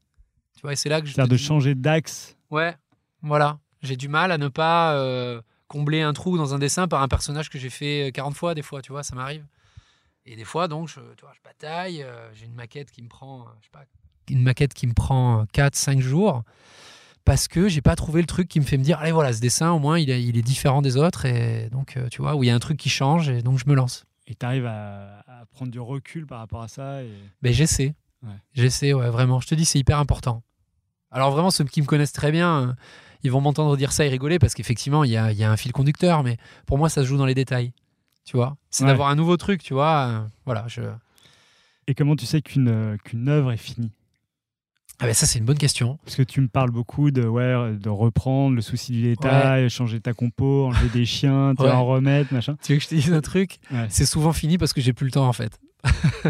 [0.56, 1.14] Tu vois, et c'est là que je.
[1.14, 2.36] C'est-à-dire de changer d'axe?
[2.50, 2.76] Ouais,
[3.22, 3.60] voilà.
[3.84, 7.08] J'ai du mal à ne pas euh, combler un trou dans un dessin par un
[7.08, 9.46] personnage que j'ai fait 40 fois, des fois, tu vois, ça m'arrive.
[10.26, 13.08] Et des fois, donc, je, tu vois, je bataille, euh, j'ai une maquette qui me
[13.08, 13.86] prend, euh, je sais pas,
[14.30, 16.44] une maquette qui me prend 4-5 jours
[17.26, 19.40] parce que j'ai pas trouvé le truc qui me fait me dire, allez, voilà, ce
[19.40, 21.26] dessin, au moins, il est, il est différent des autres.
[21.26, 23.58] Et donc, euh, tu vois, où il y a un truc qui change, et donc
[23.60, 24.06] je me lance.
[24.28, 27.12] et tu arrives à, à prendre du recul par rapport à ça et...
[27.42, 27.96] Ben, j'essaie.
[28.24, 28.34] Ouais.
[28.54, 29.40] J'essaie, ouais, vraiment.
[29.40, 30.44] Je te dis, c'est hyper important.
[31.12, 32.74] Alors, vraiment, ceux qui me connaissent très bien, euh,
[33.24, 35.52] ils vont m'entendre dire ça et rigoler parce qu'effectivement, il y a, il y a
[35.52, 37.74] un fil conducteur, mais pour moi, ça se joue dans les détails.
[38.26, 38.90] Tu vois C'est Ouais.
[38.90, 40.08] d'avoir un nouveau truc, tu vois.
[40.08, 40.82] euh, voilà, je.
[41.88, 43.92] Et comment tu sais qu'une euh, qu'une œuvre est finie?
[45.02, 45.98] Ah, ben, ça, c'est une bonne question.
[46.04, 50.02] Parce que tu me parles beaucoup de, ouais, de reprendre le souci du détail, changer
[50.02, 51.72] ta compo, enlever des chiens, Ouais.
[51.72, 52.58] en remettre, machin.
[52.62, 53.60] Tu veux que je te dise un truc?
[53.72, 53.86] Ouais.
[53.90, 55.58] C'est souvent fini parce que j'ai plus le temps, en fait.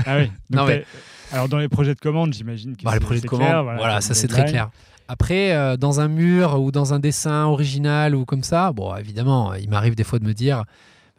[0.06, 0.32] Ah oui.
[0.52, 0.86] Non, mais-
[1.32, 4.02] Alors dans les projets de commande, j'imagine que Bah, les projets de commande, clair, voilà,
[4.02, 4.70] ça, c'est très clair.
[5.12, 9.56] Après, euh, dans un mur ou dans un dessin original ou comme ça, bon, évidemment,
[9.56, 10.66] il m'arrive des fois de me dire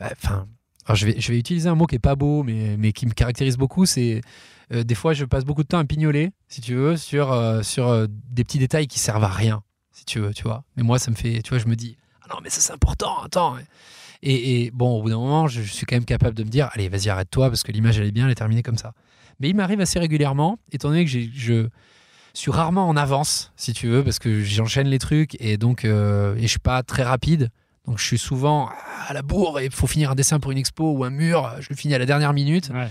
[0.01, 0.47] Enfin,
[0.87, 3.11] alors je vais, je utiliser un mot qui est pas beau, mais, mais qui me
[3.11, 3.87] caractérise beaucoup.
[3.87, 4.21] C'est
[4.73, 7.63] euh, des fois, je passe beaucoup de temps à pignoler, si tu veux, sur, euh,
[7.63, 10.63] sur des petits détails qui servent à rien, si tu veux, tu vois.
[10.77, 12.73] Mais moi, ça me fait, tu vois, je me dis, ah non, mais ça c'est
[12.73, 13.57] important, attends.
[14.23, 16.71] Et, bon, au bout d'un moment, je, je suis quand même capable de me dire,
[16.75, 18.93] allez, vas-y, arrête-toi, parce que l'image, elle est bien, elle est terminée comme ça.
[19.41, 21.67] Mais il m'arrive assez régulièrement, étant donné que j'ai-
[22.35, 25.85] je suis rarement en avance, si tu veux, parce que j'enchaîne les trucs et donc
[25.85, 27.51] euh, et je suis pas très rapide.
[27.87, 28.71] Donc je suis souvent
[29.09, 31.51] à la bourre et il faut finir un dessin pour une expo ou un mur,
[31.61, 32.71] je le finis à la dernière minute.
[32.73, 32.89] Ouais.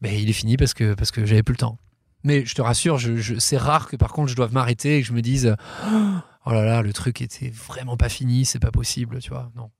[0.00, 1.78] Ben, il est fini parce que, parce que j'avais plus le temps.
[2.24, 5.02] Mais je te rassure, je, je- c'est rare que par contre je doive m'arrêter et
[5.02, 5.54] que je me dise
[6.46, 9.52] Oh là là, le truc était vraiment pas fini, c'est pas possible, tu vois.
[9.56, 9.70] Non.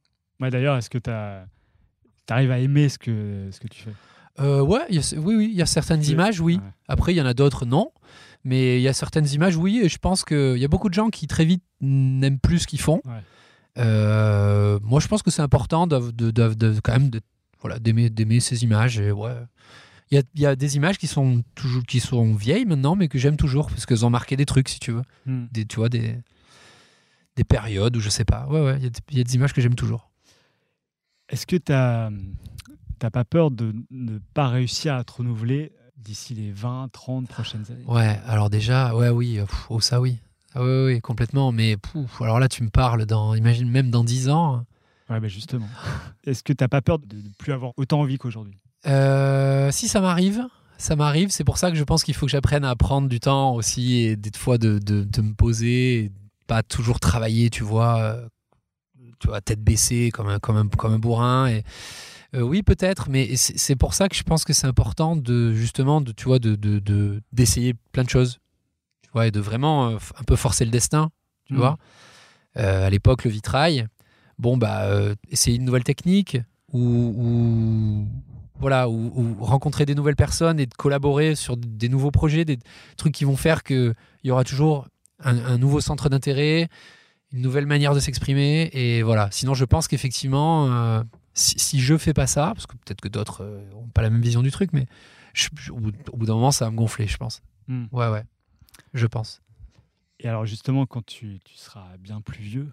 [0.41, 1.11] Ouais, D'ailleurs, est-ce que tu
[2.29, 3.93] arrives à aimer ce que, ce que tu fais?
[4.41, 6.57] Euh, ouais, a- oui, oui, il y a certaines images, oui.
[6.57, 6.71] Ouais.
[6.89, 7.93] Après, il y en a d'autres, non.
[8.45, 9.81] Mais il y a certaines images, oui.
[9.85, 12.67] Et je pense qu'il y a beaucoup de gens qui très vite n'aiment plus ce
[12.67, 13.01] qu'ils font.
[13.05, 13.23] Ouais.
[13.79, 17.11] Euh, moi, je pense que c'est important de, de- de- de- quand même
[17.61, 18.99] voilà, d'aimer, ces images.
[18.99, 19.35] Et ouais.
[20.11, 22.97] Il y a, il y a des images qui sont, toujours, qui sont vieilles maintenant,
[22.97, 25.03] mais que j'aime toujours parce qu'elles ont marqué des trucs, si tu veux.
[25.27, 25.45] Hmm.
[25.53, 26.17] Des, tu vois, des,
[27.37, 28.47] des périodes où je sais pas.
[28.49, 30.11] Ouais, ouais, il y a des- il y, a des images que j'aime toujours.
[31.29, 32.11] Est-ce que tu n'as
[33.13, 35.71] pas peur de ne pas réussir à te renouveler
[36.01, 40.01] d'ici les 20, 30 prochaines années Ouais, alors déjà, ouais, oui, euh, pff, oh, ça
[40.01, 40.19] oui.
[40.55, 41.53] Ah ouais, ouais, complètement.
[41.53, 44.65] Mais pouf, alors là, tu me parles dans, imagine même dans 10 ans.
[45.09, 45.67] Ouais, bah justement.
[46.25, 48.57] Est-ce que tu n'as pas peur de ne plus avoir autant envie qu'aujourd'hui?
[48.87, 50.47] Euh, si ça m'arrive,
[50.79, 51.31] ça m'arrive.
[51.31, 53.97] C'est pour ça que je pense qu'il faut que j'apprenne à prendre du temps aussi
[53.99, 56.13] et des fois de, de, de me poser, et
[56.47, 58.29] pas toujours travailler, tu vois, euh,
[59.21, 61.49] tu vois, tête baissée comme un, comme un, comme un bourrin.
[61.49, 61.65] Et,
[62.35, 66.01] euh, oui, peut-être, mais c'est pour ça que je pense que c'est important de justement,
[66.01, 68.39] de, tu vois, de, de, de- d'essayer plein de choses,
[69.03, 71.11] tu vois, et de vraiment euh, un peu forcer le destin,
[71.47, 71.59] tu Mhm.
[71.59, 71.77] vois.
[72.57, 73.87] Euh, à l'époque, le vitrail,
[74.39, 74.87] bon, bah,
[75.29, 76.39] essayer une nouvelle technique
[76.73, 78.09] ou, ou-
[78.59, 82.59] voilà, ou, ou rencontrer des nouvelles personnes et de collaborer sur des nouveaux projets, des
[82.97, 84.87] trucs qui vont faire qu'il y aura toujours
[85.25, 86.69] un, un nouveau centre d'intérêt,
[87.33, 88.69] une nouvelle manière de s'exprimer.
[88.75, 89.29] Et voilà.
[89.33, 91.03] Sinon, je pense qu'effectivement, euh,
[91.35, 94.23] si, si je fais pas ça, parce que peut-être que d'autres n'ont pas la même
[94.23, 94.87] vision du truc, mais
[95.35, 95.93] je- je- au, bout,
[96.27, 97.43] d'un moment, ça va me gonfler, je pense.
[97.69, 97.85] Hmm.
[97.93, 98.25] Ouais, ouais.
[98.95, 99.41] Je pense.
[100.19, 102.73] Et alors justement, quand tu, tu seras bien plus vieux,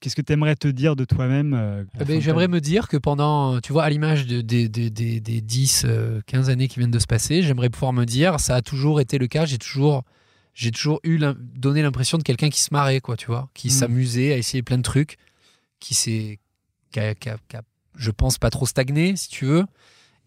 [0.00, 2.88] qu'est-ce que tu aimerais te dire de toi-même euh, Eh ben, de J'aimerais me dire
[2.88, 6.68] que pendant, tu vois, à l'image de- des- des- des- des 10, euh, 15 années
[6.68, 9.44] qui viennent de se passer, j'aimerais pouvoir me dire, ça a toujours été le cas,
[9.46, 10.04] j'ai toujours,
[10.54, 11.18] j'ai toujours eu
[11.54, 13.72] donné l'impression de quelqu'un qui se marrait, quoi, tu vois, qui Mhm.
[13.74, 15.18] s'amusait à essayer plein de trucs,
[15.80, 16.38] qui s'est,
[16.92, 17.62] qui a- qui a- qui a,
[17.96, 19.64] je pense, pas trop stagné, si tu veux.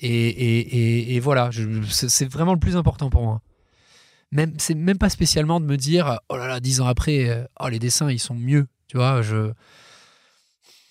[0.01, 1.49] Et, et, et- et voilà,
[1.89, 3.41] c'est vraiment le plus important pour moi.
[4.31, 7.43] Même, c'est même pas spécialement de me dire, oh là là, dix ans après, euh,
[7.59, 9.51] oh, les dessins, ils sont mieux, tu vois, je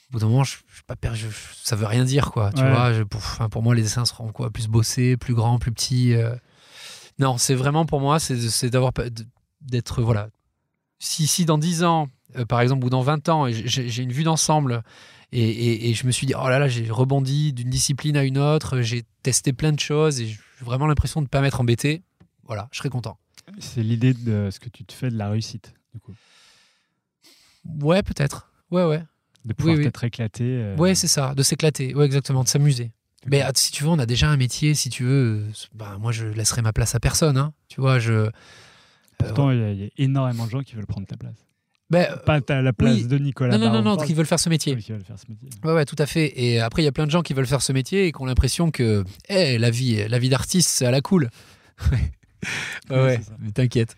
[0.08, 1.26] au bout d'un moment, je, je pas per- je-
[1.62, 2.50] ça veut rien dire, quoi.
[2.52, 2.70] Tu Ouais.
[2.70, 5.72] vois, je- pour, enfin, pour moi, les dessins seront quoi, plus bossés, plus grands, plus
[5.72, 6.14] petits.
[6.14, 6.34] euh.
[7.18, 8.92] Non, c'est vraiment pour moi, c'est c'est d'avoir
[9.60, 10.28] d'être voilà.
[10.98, 14.24] Si, si dans 10 ans, euh, par exemple, ou dans 20 ans, j'ai une vue
[14.24, 14.82] d'ensemble
[15.32, 18.24] et, et- et je me suis dit, oh là là, j'ai rebondi d'une discipline à
[18.24, 21.60] une autre, j'ai testé plein de choses et j'ai vraiment l'impression de ne pas m'être
[21.60, 22.02] embêté,
[22.44, 23.18] voilà, je serais content.
[23.58, 26.14] C'est l'idée de ce que tu te fais de la réussite, du coup.
[27.80, 28.50] Ouais, peut-être.
[28.70, 29.02] Ouais, ouais.
[29.44, 29.84] De pouvoir oui.
[29.84, 30.44] t'être éclaté.
[30.44, 32.92] euh, Ouais, c'est ça, de s'éclater, ouais, exactement, de s'amuser.
[33.26, 36.12] Mais ah, si tu veux, on a déjà un métier, si tu veux, bah, moi
[36.12, 37.36] je laisserai ma place à personne.
[37.36, 37.52] Hein.
[37.68, 38.12] Tu vois, je.
[38.12, 38.30] euh,
[39.18, 41.34] Pourtant, il y, a- il y a énormément de gens qui veulent prendre ta place.
[41.90, 43.06] Ben, Pas ta- la place oui.
[43.06, 44.74] de Nicolas non, non, non, non, qui veulent faire ce métier.
[44.74, 45.48] Oui, veulent faire ce métier.
[45.64, 46.32] Ouais, ouais, tout à fait.
[46.40, 48.20] Et après, il y a plein de gens qui veulent faire ce métier et qui
[48.20, 51.30] ont l'impression que eh, la vie, la vie d'artiste, c'est à la cool.
[51.92, 51.98] ouais,
[52.90, 53.96] Oui, ouais, mais t'inquiète.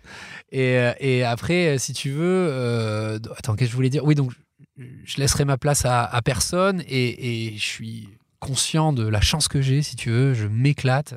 [0.52, 4.04] Et, euh, et après, euh, si tu veux, euh, attends, qu'est-ce que je voulais dire?
[4.04, 4.32] Oui, donc
[4.78, 9.48] je- laisserai ma place à, à personne et, et je suis conscient de la chance
[9.48, 10.32] que j'ai, si tu veux.
[10.34, 11.14] Je m'éclate.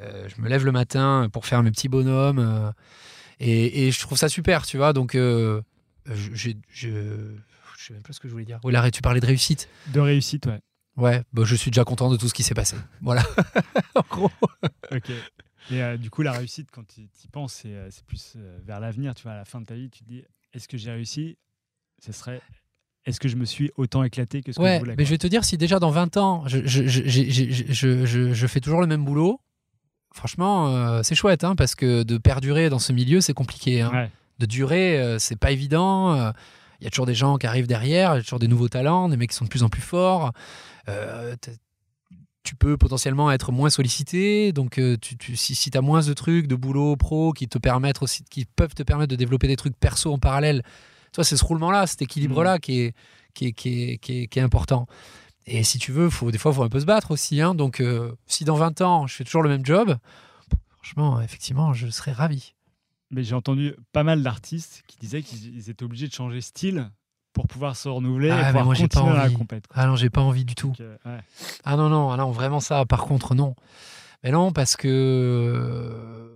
[0.00, 2.70] Euh, je me lève le matin pour faire mes petits bonhommes euh,
[3.40, 4.92] et, et je trouve ça super, tu vois.
[4.92, 5.14] Donc,
[6.14, 6.50] je, je,
[7.78, 8.58] je sais même pas ce que je voulais dire.
[8.64, 9.68] Oui, là, tu parlais de réussite.
[9.92, 10.60] De réussite, ouais.
[10.96, 12.76] Ouais, bah, je suis déjà content de tout ce qui s'est passé.
[13.02, 13.22] Voilà.
[13.94, 14.30] en gros.
[14.92, 15.10] Ok.
[15.70, 18.80] Et euh, du coup, la réussite, quand tu y penses, c'est euh, plus euh, vers
[18.80, 19.14] l'avenir.
[19.14, 20.22] Tu vois, à la fin de ta vie, tu te dis
[20.54, 21.36] est-ce que j'ai réussi?
[22.04, 22.40] Ce serait
[23.04, 25.10] est-ce que je me suis autant éclaté que ce que Ouais, je voulais mais je
[25.10, 28.60] vais te dire, si déjà dans 20 ans, je, je, je, je, je- je fais
[28.60, 29.40] toujours le même boulot,
[30.12, 33.80] franchement, euh, c'est chouette, hein, parce que de perdurer dans ce milieu, c'est compliqué.
[33.82, 33.90] hein.
[33.92, 34.10] Ouais.
[34.38, 36.14] De durer, euh, c'est pas évident.
[36.14, 36.30] euh,
[36.80, 38.68] Il y a toujours des gens qui arrivent derrière, il y a toujours des nouveaux
[38.68, 40.32] talents, des mecs qui sont de plus en plus forts.
[40.88, 41.34] Euh,
[42.42, 46.12] tu peux potentiellement être moins sollicité, donc tu, tu- si, si tu as moins de
[46.12, 49.56] trucs, de boulot pro qui te permettent aussi, qui peuvent te permettre de développer des
[49.56, 50.62] trucs perso en parallèle,
[51.12, 52.94] tu vois, c'est ce roulement-là, cet équilibre-là qui, est,
[53.34, 54.86] qui, est, qui, est, qui, est, qui est important.
[55.46, 57.40] Et si tu veux, faut, des fois, il faut un peu se battre aussi.
[57.40, 57.54] hein.
[57.54, 59.96] Donc, euh, si dans 20 ans, je fais toujours le même job,
[60.76, 62.54] franchement, effectivement, je serais ravi.
[63.10, 66.90] Mais j'ai entendu pas mal d'artistes qui disaient qu'ils ils étaient obligés de changer style
[67.32, 69.34] pour pouvoir se renouveler Ah, et pouvoir moi, pas continuer la envie.
[69.34, 69.66] compète.
[69.66, 69.76] quoi.
[69.82, 70.68] Ah non, j'ai pas envie du tout.
[70.68, 71.20] Donc, euh, ouais.
[71.64, 73.54] Ah non, non, ah non, vraiment ça, par contre, non.
[74.24, 74.88] Mais non, parce que.
[74.88, 76.32] euh,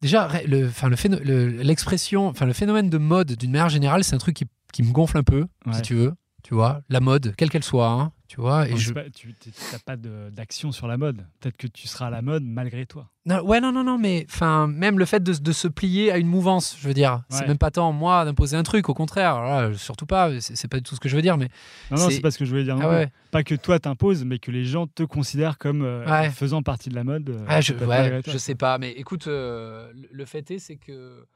[0.00, 4.04] Déjà, le, enfin, le phéno- le- l'expression, enfin, le phénomène de mode, d'une manière générale,
[4.04, 6.14] c'est un truc qui, qui me gonfle un peu, si tu veux.
[6.44, 8.66] Tu vois, la mode, quelle qu'elle soit, hein, tu vois.
[8.68, 8.86] Et Donc, je...
[8.88, 9.34] c'est pas- tu
[9.72, 11.26] n'as pas d'action sur la mode.
[11.40, 13.08] Peut-être que tu seras à la mode malgré toi.
[13.26, 16.18] Non, ouais, non, non, non, mais enfin, même le fait de, de se plier à
[16.18, 17.48] une mouvance, je veux dire, c'est Ouais.
[17.48, 20.76] même pas tant moi d'imposer un truc, au contraire, là, surtout pas, c'est c'est pas
[20.78, 21.48] du tout ce que je veux dire, mais
[21.90, 22.76] Non, non, C'est- c'est pas ce que je voulais dire.
[22.76, 26.06] non ah ouais, Pas que toi t'imposes, mais que les gens te considèrent comme euh,
[26.06, 26.30] Ouais.
[26.30, 27.28] faisant partie de la mode.
[27.30, 28.32] euh, Ah, je, toi.
[28.32, 31.26] je sais pas, mais écoute, euh, le, fait est, c'est que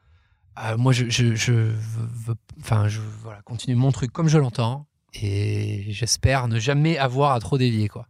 [0.78, 1.72] moi, je, je, je veux,
[2.26, 7.33] veux- enfin, je voilà, continue mon truc comme je l'entends, et j'espère ne jamais avoir
[7.33, 8.07] à trop dévier, quoi.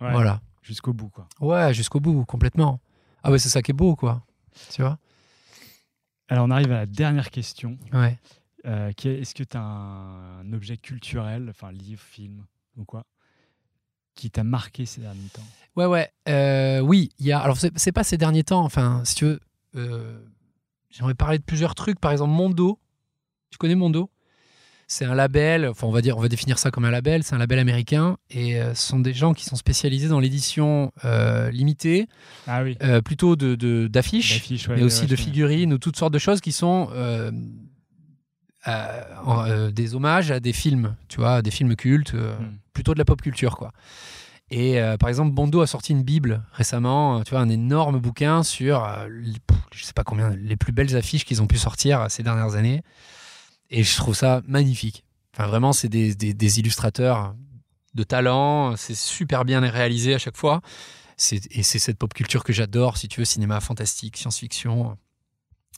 [0.00, 0.40] Ouais, Voilà.
[0.62, 1.26] Jusqu'au bout, quoi.
[1.40, 2.80] Ouais, jusqu'au bout, complètement.
[3.22, 4.22] Ah ouais, c'est ça qui est beau, quoi.
[4.70, 4.98] Tu vois?
[6.28, 7.76] Alors, on arrive à la dernière question.
[7.92, 8.18] Ouais.
[8.66, 12.44] euh, qui est est-ce que tu as un, un objet culturel, enfin livre, film
[12.76, 13.04] ou quoi,
[14.14, 15.42] qui t'a marqué ces derniers temps?
[15.76, 16.10] Ouais, ouais.
[16.28, 17.40] euh, oui, il y a.
[17.40, 18.62] Alors, c'est c'est pas ces derniers temps.
[18.64, 19.40] Enfin, si tu veux,
[19.76, 20.20] euh,
[20.90, 21.98] j'aimerais parler de plusieurs trucs.
[21.98, 22.78] Par exemple, Mondo.
[23.50, 24.10] Tu connais Mondo?
[24.92, 25.68] C'est un label.
[25.68, 27.22] Enfin, on va dire, on va définir ça comme un label.
[27.22, 30.90] C'est un label américain et euh, ce sont des gens qui sont spécialisés dans l'édition
[31.04, 32.08] euh, limitée,
[32.48, 32.76] Ah oui.
[32.82, 36.40] euh, plutôt de d'affiches, ouais, mais aussi ouais, de figurines ou toutes sortes de choses
[36.40, 37.30] qui sont euh,
[38.66, 40.96] en- des hommages à des films.
[41.08, 42.14] Tu vois, des films cultes.
[42.14, 42.56] Hmm.
[42.72, 43.72] plutôt de la pop culture, quoi.
[44.50, 48.42] Et euh, par exemple, Bondo a sorti une Bible récemment, tu vois, un énorme bouquin
[48.42, 49.34] sur, euh, les-
[49.72, 52.82] je sais pas combien, les plus belles affiches qu'ils ont pu sortir ces dernières années.
[53.70, 55.04] Et je trouve ça magnifique.
[55.34, 57.34] Enfin, vraiment, c'est des, des- des illustrateurs
[57.94, 60.60] de talent, c'est super bien réalisé à chaque fois.
[61.50, 64.96] Et c'est cette pop culture que j'adore, si tu veux, cinéma fantastique, science-fiction,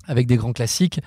[0.06, 1.00] avec des grands classiques.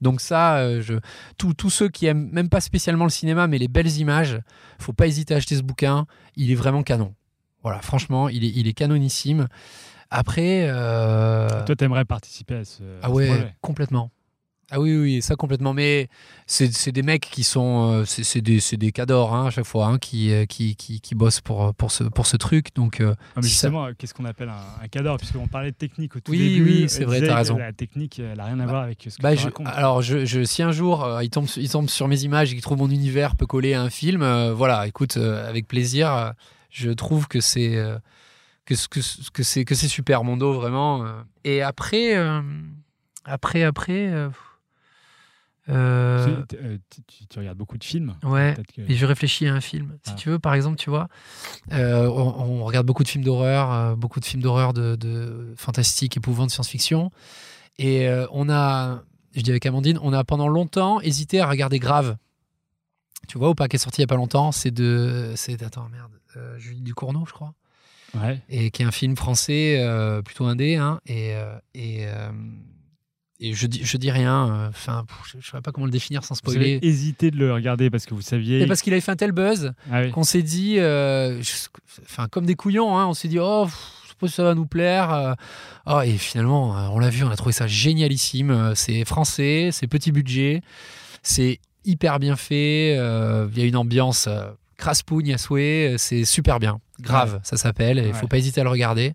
[0.00, 0.94] Donc ça, euh, je,
[1.36, 4.40] tous tous ceux qui aiment même pas spécialement le cinéma, mais les belles images,
[4.78, 6.06] faut pas hésiter à acheter ce bouquin.
[6.36, 7.14] Il est vraiment canon.
[7.62, 9.46] Voilà, franchement, il est, il est canonissime.
[10.10, 13.54] Après, euh, Toi, t'aimerais participer à ce, à ah ce ouais, projet?
[13.60, 14.10] complètement.
[14.74, 15.74] Ah oui, oui, ça complètement.
[15.74, 16.08] Mais
[16.46, 19.98] c'est des mecs qui sont, euh, c'est des, des cadors hein, à chaque fois, hein,
[19.98, 22.74] qui, euh, qui, qui, qui bossent pour, pour, ce, pour ce truc.
[22.74, 25.72] Donc, euh, Ah, mais si ça- justement, qu'est-ce qu'on appelle un, un cadre Puisqu'on parlait
[25.72, 26.64] de technique au tout Oui, début.
[26.64, 27.58] oui, c'est vrai, t'as raison.
[27.58, 29.66] La technique, elle n'a rien à voir avec ce que Bah, tu je- racontes.
[29.68, 32.54] alors, je, je- si un jour euh, il, tombe, il tombe sur mes images et
[32.54, 36.32] qu'il trouve mon univers peut coller à un film, euh, voilà, écoute, euh, avec plaisir,
[36.70, 37.76] je trouve que c'est
[38.64, 41.04] que, que, que c'est super Mondo vraiment.
[41.44, 42.14] Et après,
[43.24, 44.10] après, après,
[45.68, 48.14] euh, euh, Tu, tu- tu- tu regardes beaucoup de films.
[48.24, 48.56] ouais.
[48.74, 49.96] Que- Et je réfléchis à un film.
[50.04, 50.16] Si Ah.
[50.18, 51.08] tu veux, par exemple, tu vois,
[51.72, 55.54] euh, on, on regarde beaucoup de films d'horreur, euh, beaucoup de films d'horreur de, de
[55.56, 57.10] fantastique, épouvante, science-fiction.
[57.78, 59.02] Et on a,
[59.34, 62.16] je dis avec Amandine, on a pendant longtemps hésité à regarder Grave.
[63.28, 65.32] Tu vois ou pas, qui est sorti il y a pas longtemps C'est de.
[65.36, 65.62] C'est.
[65.62, 66.10] Attends, merde.
[66.58, 67.54] Julie Ducournau, je crois.
[68.14, 68.42] Ouais.
[68.50, 69.80] Et qui est un film français,
[70.24, 70.74] plutôt indé.
[70.76, 71.34] Hein, et.
[71.74, 72.06] et
[73.44, 76.24] et je dis, je dis rien, euh, enfin, je ne sais pas comment le définir
[76.24, 76.78] sans Vous avez spoiler.
[76.82, 78.60] hésité de le regarder parce que vous saviez.
[78.62, 80.10] Et parce qu'il avait fait un tel buzz Ah oui.
[80.10, 81.68] qu'on s'est dit, euh, je-
[82.04, 83.66] enfin comme des couillons, hein, on s'est dit oh,
[84.22, 85.12] je si ça va nous plaire.
[85.12, 85.34] euh.
[85.86, 88.72] Oh, et finalement, on l'a vu, on a trouvé ça génialissime.
[88.76, 90.62] C'est français, c'est petit budget,
[91.24, 92.94] c'est hyper bien fait.
[92.96, 94.28] euh, Il y a une ambiance
[94.76, 96.78] craspougne à souhait, c'est super bien.
[97.00, 97.98] Grave, ça s'appelle.
[97.98, 98.12] Il Ouais.
[98.12, 99.14] faut pas hésiter à le regarder.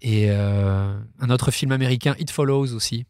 [0.00, 3.06] Et euh, un autre film américain, It Follows aussi.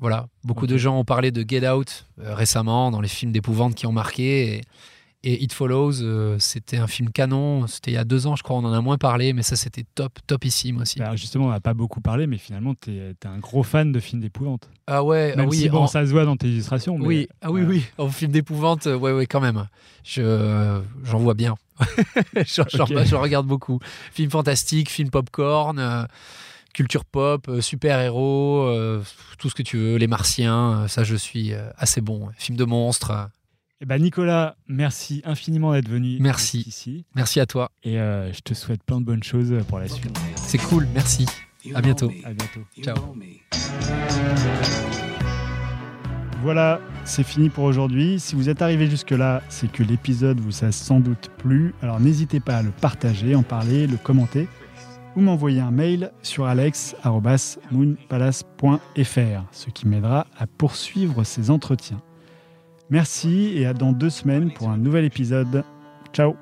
[0.00, 3.74] Voilà, beaucoup de gens ont parlé de Get Out euh, récemment dans les films d'épouvante
[3.74, 4.58] qui ont marqué.
[4.58, 4.60] Et,
[5.24, 7.66] et It Follows, euh, c'était un film canon.
[7.66, 8.56] C'était il y a deux ans, je crois.
[8.56, 11.02] On en a moins parlé, mais ça, c'était top, topissime aussi.
[11.02, 13.98] Alors justement, on n'a pas beaucoup parlé, mais finalement, tu es, un gros fan de
[13.98, 14.70] films d'épouvante.
[14.86, 16.96] Ah ouais, ah Même oui, si bon, en- ça se voit dans tes illustrations.
[16.96, 17.66] mais- oui, ah oui, Ouais.
[17.66, 17.84] oui.
[17.98, 19.66] En film d'épouvante, euh, ouais, ouais, quand même.
[20.04, 21.56] Je, j'en vois bien.
[22.46, 23.80] j'en, regarde beaucoup.
[24.12, 26.04] Film fantastique, film popcorn, euh,
[26.78, 29.02] culture pop, euh, super-héros, euh,
[29.36, 32.28] tout ce que tu veux, les martiens, euh, ça, je suis assez bon.
[32.36, 33.30] Film de monstres.
[33.80, 36.62] Eh ben, Nicolas, merci infiniment d'être venu Merci.
[36.68, 37.04] ici.
[37.16, 37.72] Merci à toi.
[37.82, 40.16] Et euh, je te souhaite plein de bonnes choses pour la suite.
[40.36, 41.26] C'est cool, merci.
[41.74, 42.12] À bientôt.
[42.24, 42.60] À bientôt.
[42.80, 42.96] Ciao.
[46.42, 48.20] Voilà, c'est fini pour aujourd'hui.
[48.20, 51.74] Si vous êtes arrivé jusque-là, c'est que l'épisode vous a sans doute plu.
[51.82, 54.46] Alors n'hésitez pas à le partager, en parler, le commenter
[55.16, 62.02] ou m'envoyer un mail sur alex.moonpalace.fr, ce qui m'aidera à poursuivre ces entretiens.
[62.90, 65.62] Merci et à dans deux semaines pour un nouvel épisode.
[66.12, 66.34] Ciao.